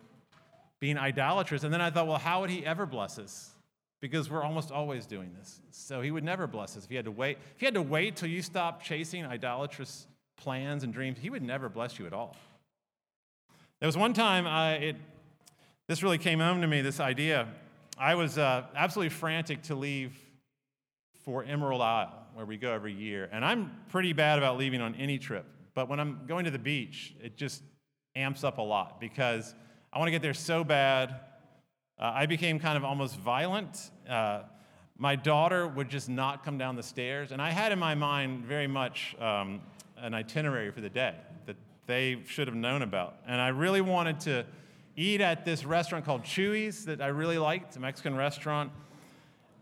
being 0.82 0.98
idolatrous? 0.98 1.64
And 1.64 1.74
then 1.74 1.80
I 1.80 1.90
thought, 1.90 2.08
well, 2.08 2.18
how 2.18 2.42
would 2.42 2.50
He 2.50 2.66
ever 2.66 2.86
bless 2.86 3.18
us? 3.18 3.52
because 4.02 4.32
we're 4.32 4.44
almost 4.44 4.72
always 4.72 5.06
doing 5.06 5.32
this. 5.38 5.62
So 5.70 6.02
he 6.02 6.12
would 6.12 6.24
never 6.24 6.48
bless 6.48 6.76
us 6.76 6.84
if 6.84 6.90
he 6.90 6.96
had 6.96 7.06
to 7.06 7.12
wait. 7.12 7.38
If 7.54 7.60
he 7.60 7.66
had 7.66 7.76
to 7.76 7.82
wait 7.82 8.16
till 8.16 8.28
you 8.28 8.42
stopped 8.42 8.84
chasing 8.84 9.24
idolatrous 9.26 10.08
plans 10.38 10.84
and 10.84 10.92
dreams, 10.92 11.20
he 11.22 11.30
would 11.30 11.44
never 11.44 11.70
bless 11.70 12.00
you 12.00 12.08
at 12.08 12.14
all. 12.14 12.36
There 13.80 13.88
was 13.88 13.96
one 13.96 14.14
time 14.14 14.48
I, 14.48 14.74
it, 14.74 14.96
this 15.88 16.04
really 16.04 16.18
came 16.18 16.40
home 16.40 16.62
to 16.62 16.68
me. 16.68 16.82
This 16.82 17.00
idea, 17.00 17.48
I 17.98 18.16
was 18.16 18.38
uh, 18.38 18.66
absolutely 18.76 19.10
frantic 19.10 19.62
to 19.64 19.76
leave 19.76 20.18
for 21.24 21.44
Emerald 21.44 21.82
Isle, 21.82 22.14
where 22.34 22.46
we 22.46 22.58
go 22.58 22.74
every 22.74 22.94
year, 22.94 23.30
and 23.32 23.46
I'm 23.46 23.72
pretty 23.90 24.14
bad 24.14 24.40
about 24.40 24.58
leaving 24.58 24.82
on 24.82 24.96
any 24.96 25.20
trip. 25.20 25.46
But 25.76 25.88
when 25.88 26.00
I'm 26.00 26.22
going 26.28 26.46
to 26.46 26.52
the 26.52 26.60
beach, 26.60 27.14
it 27.22 27.38
just 27.38 27.62
amps 28.16 28.44
up 28.44 28.58
a 28.58 28.62
lot 28.62 29.00
because 29.00 29.54
I 29.94 30.00
want 30.00 30.08
to 30.08 30.12
get 30.12 30.22
there 30.22 30.34
so 30.34 30.64
bad 30.64 31.20
uh, 32.02 32.14
I 32.16 32.26
became 32.26 32.58
kind 32.60 32.78
of 32.78 32.84
almost 32.84 33.16
violent. 33.18 33.92
Uh, 34.10 34.42
my 34.98 35.16
daughter 35.16 35.68
would 35.68 35.88
just 35.88 36.10
not 36.10 36.44
come 36.44 36.58
down 36.58 36.76
the 36.76 36.84
stairs, 36.84 37.32
and 37.32 37.40
I 37.40 37.52
had 37.52 37.72
in 37.72 37.78
my 37.78 37.94
mind 37.94 38.44
very 38.44 38.66
much 38.66 39.16
um, 39.20 39.62
an 39.98 40.16
itinerary 40.16 40.72
for 40.72 40.82
the 40.82 40.90
day 40.90 41.14
that 41.46 41.56
they 41.86 42.24
should 42.26 42.48
have 42.48 42.56
known 42.56 42.82
about. 42.82 43.18
And 43.28 43.40
I 43.40 43.50
really 43.50 43.82
wanted 43.82 44.20
to 44.22 44.46
eat 44.96 45.22
at 45.22 45.46
this 45.46 45.64
restaurant 45.64 46.04
called 46.04 46.24
Chuy's 46.24 46.86
that 46.86 47.02
I 47.02 47.08
really 47.08 47.38
liked, 47.38 47.76
a 47.76 47.80
Mexican 47.80 48.16
restaurant. 48.16 48.72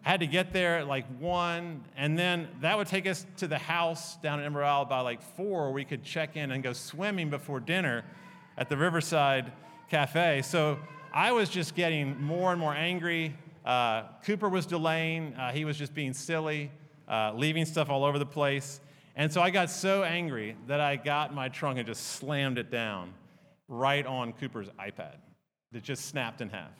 I 0.05 0.11
had 0.11 0.21
to 0.21 0.27
get 0.27 0.53
there 0.53 0.77
at 0.77 0.87
like 0.87 1.05
one, 1.19 1.83
and 1.97 2.17
then 2.17 2.47
that 2.61 2.77
would 2.77 2.87
take 2.87 3.05
us 3.05 3.25
to 3.37 3.47
the 3.47 3.57
house 3.57 4.15
down 4.17 4.39
in 4.39 4.45
Emerald 4.45 4.87
by 4.87 5.01
like 5.01 5.21
four, 5.21 5.73
we 5.73 5.83
could 5.83 6.05
check 6.05 6.37
in 6.37 6.51
and 6.51 6.63
go 6.63 6.71
swimming 6.71 7.29
before 7.29 7.59
dinner 7.59 8.05
at 8.57 8.69
the 8.69 8.77
Riverside 8.77 9.51
Cafe. 9.89 10.43
So 10.43 10.77
I 11.11 11.31
was 11.31 11.49
just 11.49 11.75
getting 11.75 12.21
more 12.21 12.51
and 12.51 12.59
more 12.59 12.73
angry. 12.73 13.35
Uh, 13.65 14.03
Cooper 14.23 14.47
was 14.47 14.65
delaying. 14.65 15.33
Uh, 15.33 15.51
he 15.51 15.65
was 15.65 15.77
just 15.77 15.93
being 15.93 16.13
silly, 16.13 16.71
uh, 17.07 17.33
leaving 17.35 17.65
stuff 17.65 17.89
all 17.89 18.03
over 18.03 18.19
the 18.19 18.25
place. 18.25 18.81
And 19.15 19.33
so 19.33 19.41
I 19.41 19.49
got 19.49 19.69
so 19.69 20.03
angry 20.03 20.55
that 20.67 20.79
I 20.79 20.95
got 20.95 21.33
my 21.33 21.49
trunk 21.49 21.79
and 21.79 21.87
just 21.87 22.03
slammed 22.03 22.57
it 22.57 22.69
down 22.69 23.13
right 23.67 24.05
on 24.05 24.33
Cooper's 24.33 24.69
iPad. 24.79 25.15
It 25.73 25.83
just 25.83 26.05
snapped 26.05 26.41
in 26.41 26.49
half. 26.49 26.71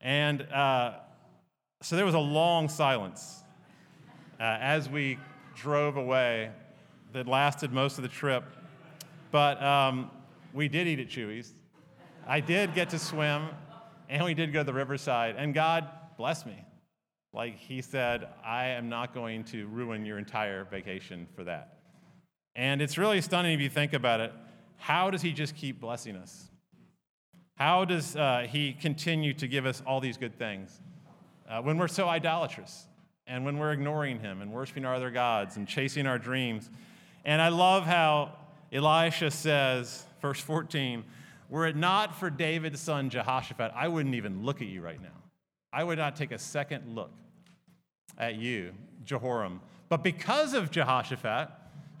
And 0.00 0.42
uh, 0.42 0.92
so 1.82 1.96
there 1.96 2.04
was 2.04 2.14
a 2.14 2.18
long 2.18 2.68
silence 2.68 3.42
uh, 4.38 4.58
as 4.60 4.88
we 4.88 5.18
drove 5.54 5.96
away 5.96 6.50
that 7.14 7.26
lasted 7.26 7.72
most 7.72 7.96
of 7.96 8.02
the 8.02 8.08
trip. 8.08 8.44
But 9.30 9.62
um, 9.62 10.10
we 10.52 10.68
did 10.68 10.86
eat 10.86 11.00
at 11.00 11.08
Chuy's. 11.08 11.54
I 12.28 12.40
did 12.40 12.74
get 12.74 12.90
to 12.90 12.98
swim, 12.98 13.46
and 14.08 14.24
we 14.24 14.34
did 14.34 14.52
go 14.52 14.60
to 14.60 14.64
the 14.64 14.74
riverside, 14.74 15.36
and 15.38 15.54
God 15.54 15.88
blessed 16.18 16.46
me. 16.46 16.64
Like 17.32 17.56
He 17.56 17.82
said, 17.82 18.28
I 18.44 18.68
am 18.68 18.88
not 18.88 19.14
going 19.14 19.44
to 19.44 19.68
ruin 19.68 20.04
your 20.04 20.18
entire 20.18 20.64
vacation 20.64 21.28
for 21.36 21.44
that. 21.44 21.78
And 22.56 22.82
it's 22.82 22.98
really 22.98 23.20
stunning 23.20 23.52
if 23.52 23.60
you 23.60 23.68
think 23.68 23.92
about 23.92 24.18
it. 24.18 24.32
How 24.76 25.08
does 25.08 25.22
He 25.22 25.32
just 25.32 25.54
keep 25.54 25.80
blessing 25.80 26.16
us? 26.16 26.50
How 27.54 27.84
does 27.84 28.16
uh, 28.16 28.46
He 28.48 28.72
continue 28.72 29.32
to 29.34 29.46
give 29.46 29.64
us 29.64 29.80
all 29.86 30.00
these 30.00 30.16
good 30.16 30.36
things 30.36 30.80
uh, 31.48 31.62
when 31.62 31.78
we're 31.78 31.86
so 31.86 32.08
idolatrous 32.08 32.86
and 33.28 33.44
when 33.44 33.56
we're 33.56 33.72
ignoring 33.72 34.18
Him 34.18 34.42
and 34.42 34.52
worshiping 34.52 34.84
our 34.84 34.96
other 34.96 35.12
gods 35.12 35.56
and 35.58 35.68
chasing 35.68 36.08
our 36.08 36.18
dreams? 36.18 36.70
And 37.24 37.40
I 37.40 37.50
love 37.50 37.84
how 37.84 38.32
Elisha 38.72 39.30
says, 39.30 40.04
verse 40.20 40.40
14, 40.40 41.04
were 41.48 41.66
it 41.66 41.76
not 41.76 42.14
for 42.14 42.30
David's 42.30 42.80
son 42.80 43.10
Jehoshaphat, 43.10 43.72
I 43.74 43.88
wouldn't 43.88 44.14
even 44.14 44.44
look 44.44 44.60
at 44.62 44.68
you 44.68 44.82
right 44.82 45.00
now. 45.00 45.08
I 45.72 45.84
would 45.84 45.98
not 45.98 46.16
take 46.16 46.32
a 46.32 46.38
second 46.38 46.94
look 46.94 47.12
at 48.18 48.36
you, 48.36 48.72
Jehoram. 49.04 49.60
But 49.88 50.02
because 50.02 50.54
of 50.54 50.70
Jehoshaphat, 50.70 51.50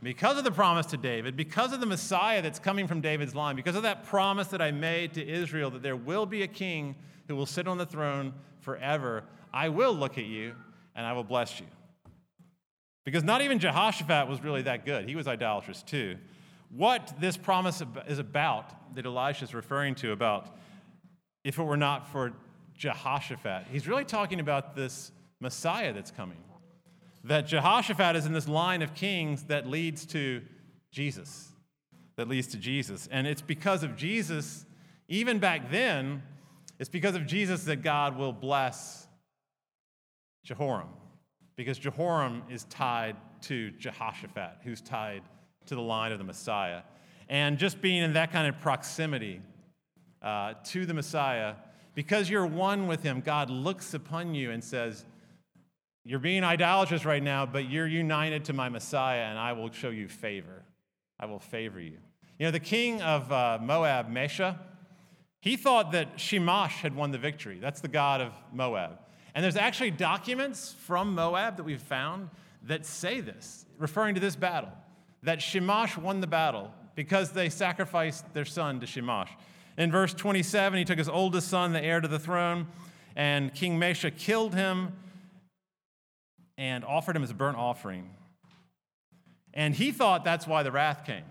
because 0.02 0.38
of 0.38 0.44
the 0.44 0.50
promise 0.50 0.86
to 0.86 0.96
David, 0.96 1.36
because 1.36 1.72
of 1.72 1.80
the 1.80 1.86
Messiah 1.86 2.42
that's 2.42 2.58
coming 2.58 2.86
from 2.86 3.00
David's 3.00 3.34
line, 3.34 3.56
because 3.56 3.76
of 3.76 3.82
that 3.82 4.04
promise 4.04 4.48
that 4.48 4.60
I 4.60 4.70
made 4.70 5.14
to 5.14 5.26
Israel 5.26 5.70
that 5.70 5.82
there 5.82 5.96
will 5.96 6.26
be 6.26 6.42
a 6.42 6.46
king 6.46 6.96
who 7.28 7.36
will 7.36 7.46
sit 7.46 7.66
on 7.66 7.78
the 7.78 7.86
throne 7.86 8.32
forever, 8.60 9.24
I 9.52 9.68
will 9.68 9.94
look 9.94 10.18
at 10.18 10.24
you 10.24 10.54
and 10.94 11.06
I 11.06 11.12
will 11.12 11.24
bless 11.24 11.60
you. 11.60 11.66
Because 13.04 13.22
not 13.22 13.40
even 13.40 13.58
Jehoshaphat 13.58 14.28
was 14.28 14.42
really 14.42 14.62
that 14.62 14.84
good. 14.84 15.08
He 15.08 15.14
was 15.14 15.28
idolatrous 15.28 15.82
too 15.82 16.16
what 16.70 17.14
this 17.20 17.36
promise 17.36 17.82
is 18.08 18.18
about 18.18 18.94
that 18.94 19.06
Elisha 19.06 19.44
is 19.44 19.54
referring 19.54 19.94
to 19.96 20.12
about 20.12 20.56
if 21.44 21.58
it 21.58 21.62
were 21.62 21.76
not 21.76 22.10
for 22.10 22.32
Jehoshaphat. 22.76 23.66
He's 23.70 23.86
really 23.86 24.04
talking 24.04 24.40
about 24.40 24.74
this 24.74 25.12
Messiah 25.40 25.92
that's 25.92 26.10
coming. 26.10 26.38
That 27.24 27.46
Jehoshaphat 27.46 28.16
is 28.16 28.26
in 28.26 28.32
this 28.32 28.48
line 28.48 28.82
of 28.82 28.94
kings 28.94 29.44
that 29.44 29.66
leads 29.66 30.06
to 30.06 30.42
Jesus, 30.92 31.48
that 32.16 32.28
leads 32.28 32.46
to 32.48 32.56
Jesus. 32.56 33.08
And 33.10 33.26
it's 33.26 33.42
because 33.42 33.82
of 33.82 33.96
Jesus, 33.96 34.64
even 35.08 35.38
back 35.38 35.70
then, 35.70 36.22
it's 36.78 36.88
because 36.90 37.14
of 37.14 37.26
Jesus 37.26 37.64
that 37.64 37.82
God 37.82 38.16
will 38.16 38.32
bless 38.32 39.06
Jehoram, 40.44 40.88
because 41.56 41.78
Jehoram 41.78 42.42
is 42.50 42.64
tied 42.64 43.16
to 43.42 43.70
Jehoshaphat, 43.72 44.58
who's 44.62 44.80
tied 44.80 45.22
to 45.66 45.74
the 45.74 45.82
line 45.82 46.12
of 46.12 46.18
the 46.18 46.24
Messiah. 46.24 46.82
And 47.28 47.58
just 47.58 47.80
being 47.80 48.02
in 48.02 48.12
that 48.14 48.32
kind 48.32 48.48
of 48.48 48.60
proximity 48.60 49.40
uh, 50.22 50.54
to 50.66 50.86
the 50.86 50.94
Messiah, 50.94 51.54
because 51.94 52.30
you're 52.30 52.46
one 52.46 52.86
with 52.86 53.02
him, 53.02 53.20
God 53.20 53.50
looks 53.50 53.94
upon 53.94 54.34
you 54.34 54.50
and 54.50 54.62
says, 54.62 55.04
You're 56.04 56.18
being 56.18 56.44
idolatrous 56.44 57.04
right 57.04 57.22
now, 57.22 57.46
but 57.46 57.68
you're 57.70 57.86
united 57.86 58.44
to 58.46 58.52
my 58.52 58.68
Messiah, 58.68 59.22
and 59.22 59.38
I 59.38 59.52
will 59.52 59.70
show 59.72 59.90
you 59.90 60.08
favor. 60.08 60.62
I 61.18 61.26
will 61.26 61.40
favor 61.40 61.80
you. 61.80 61.96
You 62.38 62.46
know, 62.46 62.50
the 62.50 62.60
king 62.60 63.00
of 63.00 63.32
uh, 63.32 63.58
Moab, 63.62 64.10
Mesha, 64.10 64.58
he 65.40 65.56
thought 65.56 65.92
that 65.92 66.20
Shamash 66.20 66.82
had 66.82 66.94
won 66.94 67.12
the 67.12 67.18
victory. 67.18 67.58
That's 67.60 67.80
the 67.80 67.88
god 67.88 68.20
of 68.20 68.32
Moab. 68.52 68.98
And 69.34 69.44
there's 69.44 69.56
actually 69.56 69.90
documents 69.90 70.74
from 70.80 71.14
Moab 71.14 71.56
that 71.56 71.62
we've 71.62 71.80
found 71.80 72.30
that 72.64 72.84
say 72.84 73.20
this, 73.20 73.64
referring 73.78 74.14
to 74.14 74.20
this 74.20 74.36
battle, 74.36 74.72
that 75.22 75.42
Shamash 75.42 75.96
won 75.96 76.20
the 76.20 76.26
battle 76.26 76.72
because 76.94 77.32
they 77.32 77.48
sacrificed 77.48 78.32
their 78.34 78.44
son 78.44 78.80
to 78.80 78.86
Shamash. 78.86 79.30
In 79.78 79.90
verse 79.90 80.14
27, 80.14 80.78
he 80.78 80.84
took 80.84 80.98
his 80.98 81.08
oldest 81.08 81.48
son, 81.48 81.72
the 81.72 81.82
heir 81.82 82.00
to 82.00 82.08
the 82.08 82.18
throne, 82.18 82.66
and 83.14 83.52
King 83.54 83.78
Mesha 83.78 84.16
killed 84.16 84.54
him 84.54 84.92
and 86.56 86.84
offered 86.84 87.14
him 87.14 87.22
as 87.22 87.30
a 87.30 87.34
burnt 87.34 87.58
offering. 87.58 88.10
And 89.52 89.74
he 89.74 89.92
thought 89.92 90.24
that's 90.24 90.46
why 90.46 90.62
the 90.62 90.72
wrath 90.72 91.04
came, 91.04 91.24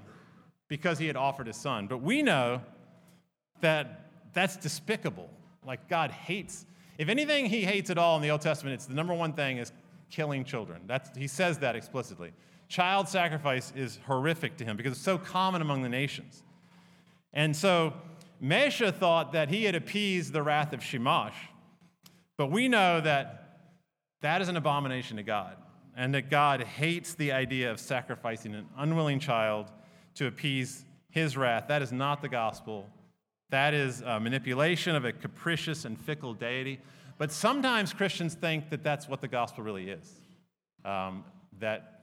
because 0.67 0.99
he 0.99 1.07
had 1.07 1.15
offered 1.15 1.47
his 1.47 1.57
son. 1.57 1.87
But 1.87 1.99
we 1.99 2.21
know 2.21 2.61
that 3.61 4.09
that's 4.33 4.57
despicable. 4.57 5.29
Like 5.65 5.89
God 5.89 6.11
hates. 6.11 6.65
If 6.97 7.09
anything 7.09 7.47
he 7.47 7.63
hates 7.63 7.89
at 7.89 7.97
all 7.97 8.15
in 8.15 8.21
the 8.21 8.29
Old 8.29 8.41
Testament, 8.41 8.75
it's 8.75 8.85
the 8.85 8.93
number 8.93 9.13
one 9.13 9.33
thing 9.33 9.57
is 9.57 9.71
killing 10.11 10.43
children. 10.43 10.81
That's, 10.85 11.15
he 11.17 11.27
says 11.27 11.59
that 11.59 11.75
explicitly. 11.75 12.31
Child 12.67 13.07
sacrifice 13.07 13.71
is 13.75 13.99
horrific 14.05 14.57
to 14.57 14.65
him 14.65 14.77
because 14.77 14.93
it's 14.93 15.01
so 15.01 15.17
common 15.17 15.61
among 15.61 15.83
the 15.83 15.89
nations. 15.89 16.43
And 17.33 17.55
so 17.55 17.93
Mesha 18.41 18.93
thought 18.93 19.33
that 19.33 19.49
he 19.49 19.63
had 19.63 19.75
appeased 19.75 20.33
the 20.33 20.41
wrath 20.41 20.73
of 20.73 20.83
Shamash, 20.83 21.35
but 22.37 22.51
we 22.51 22.67
know 22.67 23.01
that 23.01 23.59
that 24.21 24.41
is 24.41 24.49
an 24.49 24.57
abomination 24.57 25.17
to 25.17 25.23
God, 25.23 25.57
and 25.95 26.13
that 26.15 26.29
God 26.29 26.63
hates 26.63 27.13
the 27.13 27.31
idea 27.31 27.71
of 27.71 27.79
sacrificing 27.79 28.55
an 28.55 28.65
unwilling 28.77 29.19
child 29.19 29.71
to 30.15 30.27
appease 30.27 30.83
his 31.09 31.37
wrath. 31.37 31.65
That 31.67 31.81
is 31.81 31.91
not 31.91 32.21
the 32.21 32.29
gospel. 32.29 32.89
That 33.49 33.73
is 33.73 34.01
manipulation 34.01 34.95
of 34.95 35.05
a 35.05 35.11
capricious 35.11 35.85
and 35.85 35.99
fickle 35.99 36.33
deity. 36.33 36.81
But 37.17 37.31
sometimes 37.31 37.93
Christians 37.93 38.33
think 38.33 38.69
that 38.71 38.83
that's 38.83 39.07
what 39.07 39.21
the 39.21 39.27
gospel 39.27 39.63
really 39.63 39.89
is 39.89 40.11
um, 40.83 41.23
that, 41.59 41.94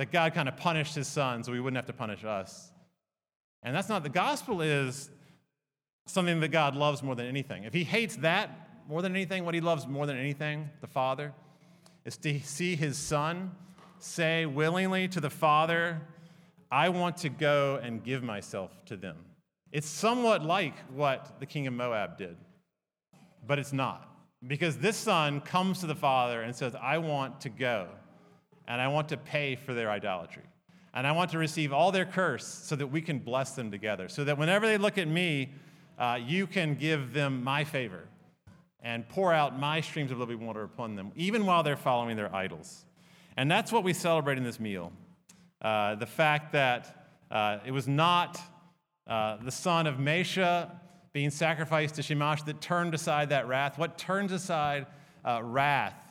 that 0.00 0.10
God 0.10 0.32
kind 0.32 0.48
of 0.48 0.56
punished 0.56 0.94
his 0.94 1.06
son 1.06 1.44
so 1.44 1.52
we 1.52 1.60
wouldn't 1.60 1.76
have 1.76 1.84
to 1.84 1.92
punish 1.92 2.24
us. 2.24 2.72
And 3.62 3.76
that's 3.76 3.90
not 3.90 4.02
the 4.02 4.08
gospel, 4.08 4.62
is 4.62 5.10
something 6.06 6.40
that 6.40 6.48
God 6.48 6.74
loves 6.74 7.02
more 7.02 7.14
than 7.14 7.26
anything. 7.26 7.64
If 7.64 7.74
he 7.74 7.84
hates 7.84 8.16
that 8.16 8.48
more 8.88 9.02
than 9.02 9.14
anything, 9.14 9.44
what 9.44 9.54
he 9.54 9.60
loves 9.60 9.86
more 9.86 10.06
than 10.06 10.16
anything, 10.16 10.70
the 10.80 10.86
Father, 10.86 11.34
is 12.06 12.16
to 12.16 12.40
see 12.40 12.76
his 12.76 12.96
son 12.96 13.50
say 13.98 14.46
willingly 14.46 15.06
to 15.08 15.20
the 15.20 15.28
Father, 15.28 16.00
I 16.70 16.88
want 16.88 17.18
to 17.18 17.28
go 17.28 17.78
and 17.82 18.02
give 18.02 18.22
myself 18.22 18.70
to 18.86 18.96
them. 18.96 19.18
It's 19.70 19.86
somewhat 19.86 20.42
like 20.42 20.78
what 20.94 21.38
the 21.40 21.44
king 21.44 21.66
of 21.66 21.74
Moab 21.74 22.16
did, 22.16 22.38
but 23.46 23.58
it's 23.58 23.74
not. 23.74 24.08
Because 24.46 24.78
this 24.78 24.96
son 24.96 25.42
comes 25.42 25.80
to 25.80 25.86
the 25.86 25.94
father 25.94 26.40
and 26.40 26.56
says, 26.56 26.74
I 26.74 26.96
want 26.96 27.42
to 27.42 27.50
go 27.50 27.88
and 28.70 28.80
I 28.80 28.86
want 28.86 29.08
to 29.08 29.16
pay 29.16 29.56
for 29.56 29.74
their 29.74 29.90
idolatry. 29.90 30.44
And 30.94 31.04
I 31.04 31.10
want 31.10 31.32
to 31.32 31.38
receive 31.38 31.72
all 31.72 31.90
their 31.90 32.04
curse 32.04 32.46
so 32.46 32.76
that 32.76 32.86
we 32.86 33.00
can 33.00 33.18
bless 33.18 33.50
them 33.56 33.68
together. 33.68 34.08
So 34.08 34.22
that 34.22 34.38
whenever 34.38 34.64
they 34.64 34.78
look 34.78 34.96
at 34.96 35.08
me, 35.08 35.52
uh, 35.98 36.20
you 36.24 36.46
can 36.46 36.76
give 36.76 37.12
them 37.12 37.42
my 37.42 37.64
favor 37.64 38.04
and 38.80 39.08
pour 39.08 39.34
out 39.34 39.58
my 39.58 39.80
streams 39.80 40.12
of 40.12 40.18
living 40.18 40.46
water 40.46 40.62
upon 40.62 40.94
them, 40.94 41.10
even 41.16 41.46
while 41.46 41.64
they're 41.64 41.76
following 41.76 42.16
their 42.16 42.32
idols. 42.32 42.84
And 43.36 43.50
that's 43.50 43.72
what 43.72 43.82
we 43.82 43.92
celebrate 43.92 44.38
in 44.38 44.44
this 44.44 44.60
meal 44.60 44.92
uh, 45.62 45.96
the 45.96 46.06
fact 46.06 46.52
that 46.52 47.08
uh, 47.28 47.58
it 47.66 47.72
was 47.72 47.88
not 47.88 48.40
uh, 49.08 49.38
the 49.42 49.50
son 49.50 49.88
of 49.88 49.96
Mesha 49.96 50.70
being 51.12 51.30
sacrificed 51.30 51.96
to 51.96 52.02
Shamash 52.02 52.44
that 52.44 52.60
turned 52.60 52.94
aside 52.94 53.30
that 53.30 53.48
wrath. 53.48 53.78
What 53.78 53.98
turns 53.98 54.30
aside 54.30 54.86
uh, 55.24 55.40
wrath 55.42 56.09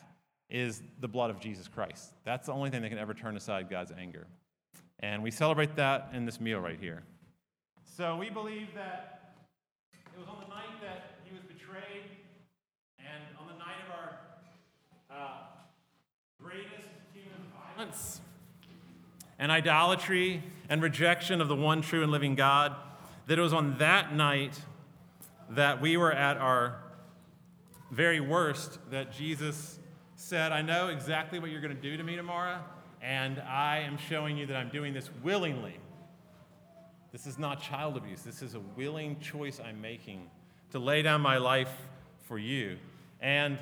is 0.50 0.82
the 1.00 1.08
blood 1.08 1.30
of 1.30 1.40
Jesus 1.40 1.68
Christ. 1.68 2.14
That's 2.24 2.48
the 2.48 2.54
only 2.54 2.70
thing 2.70 2.82
that 2.82 2.90
can 2.90 2.98
ever 2.98 3.14
turn 3.14 3.38
aside 3.38 3.70
God's 3.70 3.92
anger. 3.92 4.28
And 5.00 5.24
we 5.24 5.32
celebrate 5.32 5.76
that 5.76 6.10
in 6.14 6.26
this 6.26 6.42
meal 6.42 6.60
right 6.60 6.80
here. 6.80 7.04
So 7.84 8.18
we 8.18 8.30
believe 8.30 8.68
that 8.76 9.34
it 9.94 10.20
was 10.20 10.28
on 10.28 10.38
the 10.42 10.48
night 10.48 10.82
that 10.82 11.20
he 11.24 11.34
was 11.34 11.44
betrayed, 11.44 12.04
and 12.98 13.24
on 13.40 13.48
the 13.48 13.60
night 13.60 13.78
of 13.88 15.16
our 15.16 15.18
uh, 15.18 15.38
greatest 16.42 16.88
human 17.14 17.32
violence 17.78 18.22
and 19.38 19.52
idolatry 19.52 20.44
and 20.70 20.82
rejection 20.82 21.42
of 21.42 21.48
the 21.48 21.56
one 21.56 21.82
true 21.82 22.04
and 22.04 22.12
living 22.12 22.36
God, 22.36 22.76
that 23.28 23.40
it 23.40 23.42
was 23.42 23.54
on 23.54 23.78
that 23.78 24.14
night 24.14 24.60
that 25.50 25.82
we 25.82 25.98
were 25.98 26.12
at 26.12 26.38
our 26.38 26.80
very 27.92 28.20
worst 28.20 28.80
that 28.92 29.12
Jesus 29.12 29.80
said, 30.20 30.52
I 30.52 30.62
know 30.62 30.90
exactly 30.90 31.40
what 31.40 31.50
you're 31.50 31.62
going 31.62 31.76
to 31.76 31.82
do 31.82 31.96
to 31.96 32.04
me 32.04 32.18
tomorrow, 32.18 32.60
and 33.02 33.40
I 33.40 33.80
am 33.80 33.98
showing 33.98 34.38
you 34.38 34.46
that 34.48 34.58
I'm 34.58 34.68
doing 34.68 34.94
this 34.94 35.10
willingly. 35.24 35.78
This 37.14 37.26
is 37.26 37.40
not 37.40 37.62
child 37.62 37.96
abuse. 37.96 38.22
This 38.22 38.42
is 38.42 38.54
a 38.54 38.60
willing 38.60 39.18
choice 39.22 39.62
I'm 39.64 39.80
making 39.82 40.30
to 40.72 40.80
lay 40.80 41.02
down 41.02 41.22
my 41.22 41.38
life 41.38 41.72
for 42.24 42.38
you. 42.38 42.78
And 43.22 43.58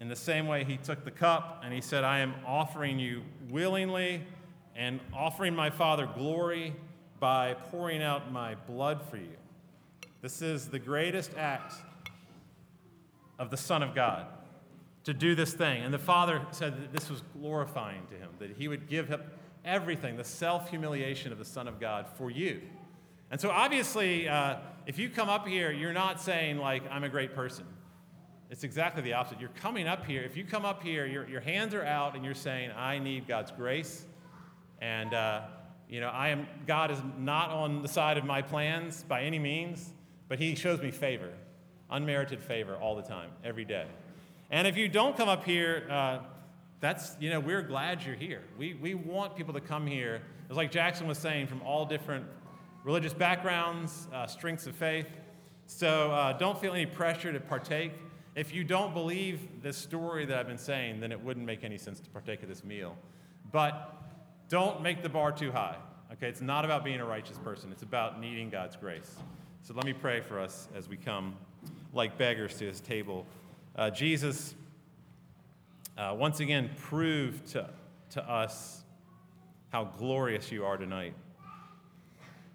in 0.00 0.08
the 0.08 0.16
same 0.16 0.48
way, 0.48 0.64
he 0.64 0.78
took 0.78 1.04
the 1.04 1.12
cup 1.12 1.62
and 1.64 1.72
he 1.72 1.80
said, 1.80 2.02
I 2.02 2.18
am 2.18 2.34
offering 2.44 2.98
you 2.98 3.22
willingly 3.48 4.20
and 4.74 4.98
offering 5.14 5.54
my 5.54 5.70
Father 5.70 6.08
glory 6.12 6.74
by 7.20 7.54
pouring 7.70 8.02
out 8.02 8.32
my 8.32 8.56
blood 8.66 9.00
for 9.08 9.16
you. 9.16 9.36
This 10.22 10.42
is 10.42 10.66
the 10.66 10.80
greatest 10.80 11.30
act 11.38 11.72
of 13.38 13.50
the 13.50 13.56
Son 13.56 13.82
of 13.82 13.94
God 13.94 14.26
to 15.04 15.14
do 15.14 15.34
this 15.34 15.52
thing. 15.52 15.82
And 15.82 15.92
the 15.92 15.98
Father 15.98 16.44
said 16.50 16.82
that 16.82 16.92
this 16.92 17.10
was 17.10 17.22
glorifying 17.38 18.06
to 18.08 18.14
him, 18.14 18.30
that 18.38 18.50
he 18.56 18.68
would 18.68 18.88
give 18.88 19.08
him 19.08 19.22
everything, 19.64 20.16
the 20.16 20.24
self 20.24 20.70
humiliation 20.70 21.32
of 21.32 21.38
the 21.38 21.44
Son 21.44 21.68
of 21.68 21.78
God 21.78 22.06
for 22.16 22.30
you. 22.30 22.62
And 23.30 23.40
so, 23.40 23.50
obviously, 23.50 24.28
uh, 24.28 24.56
if 24.86 24.98
you 24.98 25.08
come 25.08 25.28
up 25.28 25.46
here, 25.46 25.72
you're 25.72 25.92
not 25.92 26.20
saying, 26.20 26.58
like, 26.58 26.82
I'm 26.90 27.04
a 27.04 27.08
great 27.08 27.34
person. 27.34 27.64
It's 28.50 28.64
exactly 28.64 29.02
the 29.02 29.14
opposite. 29.14 29.40
You're 29.40 29.48
coming 29.50 29.88
up 29.88 30.04
here. 30.06 30.22
If 30.22 30.36
you 30.36 30.44
come 30.44 30.64
up 30.64 30.82
here, 30.82 31.06
your, 31.06 31.28
your 31.28 31.40
hands 31.40 31.74
are 31.74 31.84
out 31.84 32.14
and 32.14 32.24
you're 32.24 32.34
saying, 32.34 32.70
I 32.76 32.98
need 32.98 33.26
God's 33.26 33.50
grace. 33.50 34.04
And, 34.80 35.14
uh, 35.14 35.42
you 35.88 36.00
know, 36.00 36.08
I 36.08 36.28
am, 36.28 36.46
God 36.66 36.90
is 36.90 36.98
not 37.18 37.50
on 37.50 37.82
the 37.82 37.88
side 37.88 38.18
of 38.18 38.24
my 38.24 38.42
plans 38.42 39.02
by 39.02 39.22
any 39.22 39.38
means, 39.38 39.92
but 40.28 40.38
He 40.38 40.54
shows 40.54 40.80
me 40.80 40.90
favor, 40.90 41.32
unmerited 41.90 42.42
favor 42.42 42.76
all 42.76 42.94
the 42.94 43.02
time, 43.02 43.30
every 43.42 43.64
day. 43.64 43.86
And 44.50 44.66
if 44.66 44.76
you 44.76 44.88
don't 44.88 45.16
come 45.16 45.28
up 45.28 45.44
here, 45.44 45.86
uh, 45.90 46.18
that's, 46.80 47.16
you 47.18 47.30
know, 47.30 47.40
we're 47.40 47.62
glad 47.62 48.04
you're 48.04 48.14
here. 48.14 48.42
We, 48.58 48.74
we 48.74 48.94
want 48.94 49.36
people 49.36 49.54
to 49.54 49.60
come 49.60 49.86
here. 49.86 50.22
It's 50.48 50.56
like 50.56 50.70
Jackson 50.70 51.06
was 51.06 51.18
saying, 51.18 51.46
from 51.46 51.62
all 51.62 51.86
different 51.86 52.26
religious 52.84 53.14
backgrounds, 53.14 54.06
uh, 54.12 54.26
strengths 54.26 54.66
of 54.66 54.76
faith. 54.76 55.06
So 55.66 56.10
uh, 56.10 56.34
don't 56.34 56.60
feel 56.60 56.74
any 56.74 56.86
pressure 56.86 57.32
to 57.32 57.40
partake. 57.40 57.92
If 58.34 58.52
you 58.52 58.64
don't 58.64 58.92
believe 58.92 59.62
this 59.62 59.76
story 59.76 60.26
that 60.26 60.38
I've 60.38 60.46
been 60.46 60.58
saying, 60.58 61.00
then 61.00 61.10
it 61.10 61.20
wouldn't 61.20 61.46
make 61.46 61.64
any 61.64 61.78
sense 61.78 62.00
to 62.00 62.10
partake 62.10 62.42
of 62.42 62.48
this 62.48 62.64
meal. 62.64 62.96
But 63.50 63.94
don't 64.48 64.82
make 64.82 65.02
the 65.02 65.08
bar 65.08 65.32
too 65.32 65.52
high. 65.52 65.76
Okay, 66.12 66.28
it's 66.28 66.40
not 66.40 66.64
about 66.64 66.84
being 66.84 67.00
a 67.00 67.04
righteous 67.04 67.38
person, 67.38 67.72
it's 67.72 67.82
about 67.82 68.20
needing 68.20 68.50
God's 68.50 68.76
grace. 68.76 69.16
So 69.62 69.72
let 69.72 69.84
me 69.84 69.94
pray 69.94 70.20
for 70.20 70.38
us 70.38 70.68
as 70.76 70.88
we 70.88 70.96
come 70.96 71.34
like 71.92 72.18
beggars 72.18 72.56
to 72.58 72.66
his 72.66 72.80
table. 72.80 73.24
Uh, 73.76 73.90
Jesus, 73.90 74.54
uh, 75.98 76.14
once 76.16 76.38
again, 76.38 76.70
proved 76.76 77.44
to, 77.48 77.68
to 78.10 78.22
us 78.30 78.82
how 79.70 79.82
glorious 79.98 80.52
you 80.52 80.64
are 80.64 80.76
tonight. 80.76 81.14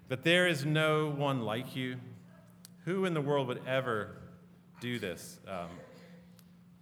That 0.08 0.24
there 0.24 0.48
is 0.48 0.64
no 0.64 1.10
one 1.10 1.42
like 1.42 1.76
you. 1.76 1.96
Who 2.86 3.04
in 3.04 3.12
the 3.12 3.20
world 3.20 3.48
would 3.48 3.60
ever 3.66 4.16
do 4.80 4.98
this? 4.98 5.38
Um, 5.46 5.68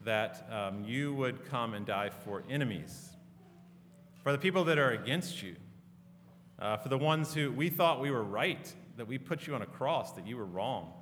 that 0.04 0.48
um, 0.52 0.84
you 0.84 1.12
would 1.14 1.44
come 1.50 1.74
and 1.74 1.84
die 1.84 2.10
for 2.24 2.44
enemies, 2.48 3.10
for 4.22 4.30
the 4.30 4.38
people 4.38 4.62
that 4.64 4.78
are 4.78 4.92
against 4.92 5.42
you, 5.42 5.56
uh, 6.60 6.76
for 6.76 6.88
the 6.90 6.98
ones 6.98 7.34
who 7.34 7.50
we 7.50 7.70
thought 7.70 8.00
we 8.00 8.12
were 8.12 8.22
right, 8.22 8.72
that 8.98 9.08
we 9.08 9.18
put 9.18 9.48
you 9.48 9.56
on 9.56 9.62
a 9.62 9.66
cross, 9.66 10.12
that 10.12 10.28
you 10.28 10.36
were 10.36 10.46
wrong, 10.46 10.92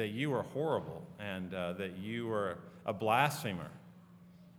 that 0.00 0.12
you 0.12 0.30
were 0.30 0.44
horrible, 0.54 1.02
and 1.18 1.52
uh, 1.52 1.74
that 1.74 1.98
you 1.98 2.26
were 2.26 2.56
a 2.86 2.92
blasphemer. 2.92 3.70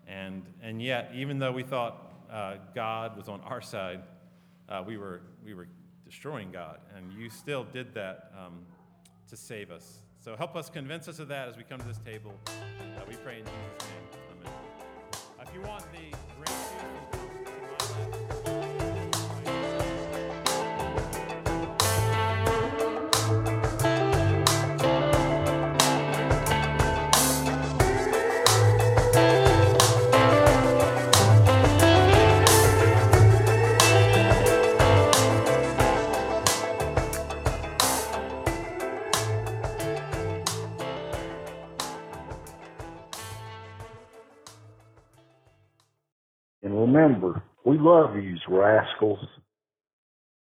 And, 0.07 0.43
and 0.61 0.79
yet, 0.79 1.09
even 1.15 1.39
though 1.39 1.51
we 1.51 1.63
thought 1.63 2.13
uh, 2.31 2.57
God 2.75 3.17
was 3.17 3.27
on 3.27 3.41
our 3.41 3.59
side, 3.59 4.03
uh, 4.69 4.83
we, 4.85 4.97
were, 4.97 5.21
we 5.43 5.55
were 5.55 5.67
destroying 6.05 6.51
God. 6.51 6.77
And 6.95 7.11
you 7.13 7.31
still 7.31 7.63
did 7.63 7.91
that 7.95 8.31
um, 8.37 8.59
to 9.31 9.35
save 9.35 9.71
us. 9.71 10.03
So 10.19 10.35
help 10.35 10.55
us 10.55 10.69
convince 10.69 11.07
us 11.07 11.17
of 11.17 11.27
that 11.29 11.47
as 11.49 11.57
we 11.57 11.63
come 11.63 11.79
to 11.79 11.87
this 11.87 11.97
table. 12.05 12.35
Uh, 12.45 12.51
we 13.09 13.15
pray 13.15 13.39
in 13.39 13.45
Jesus' 13.45 13.89
name. 13.89 14.21
Amen. 14.43 14.53
If 15.41 15.55
you 15.55 15.61
want 15.61 15.85
the 15.91 16.15
we 47.71 47.77
love 47.79 48.13
these 48.13 48.39
rascals. 48.49 49.19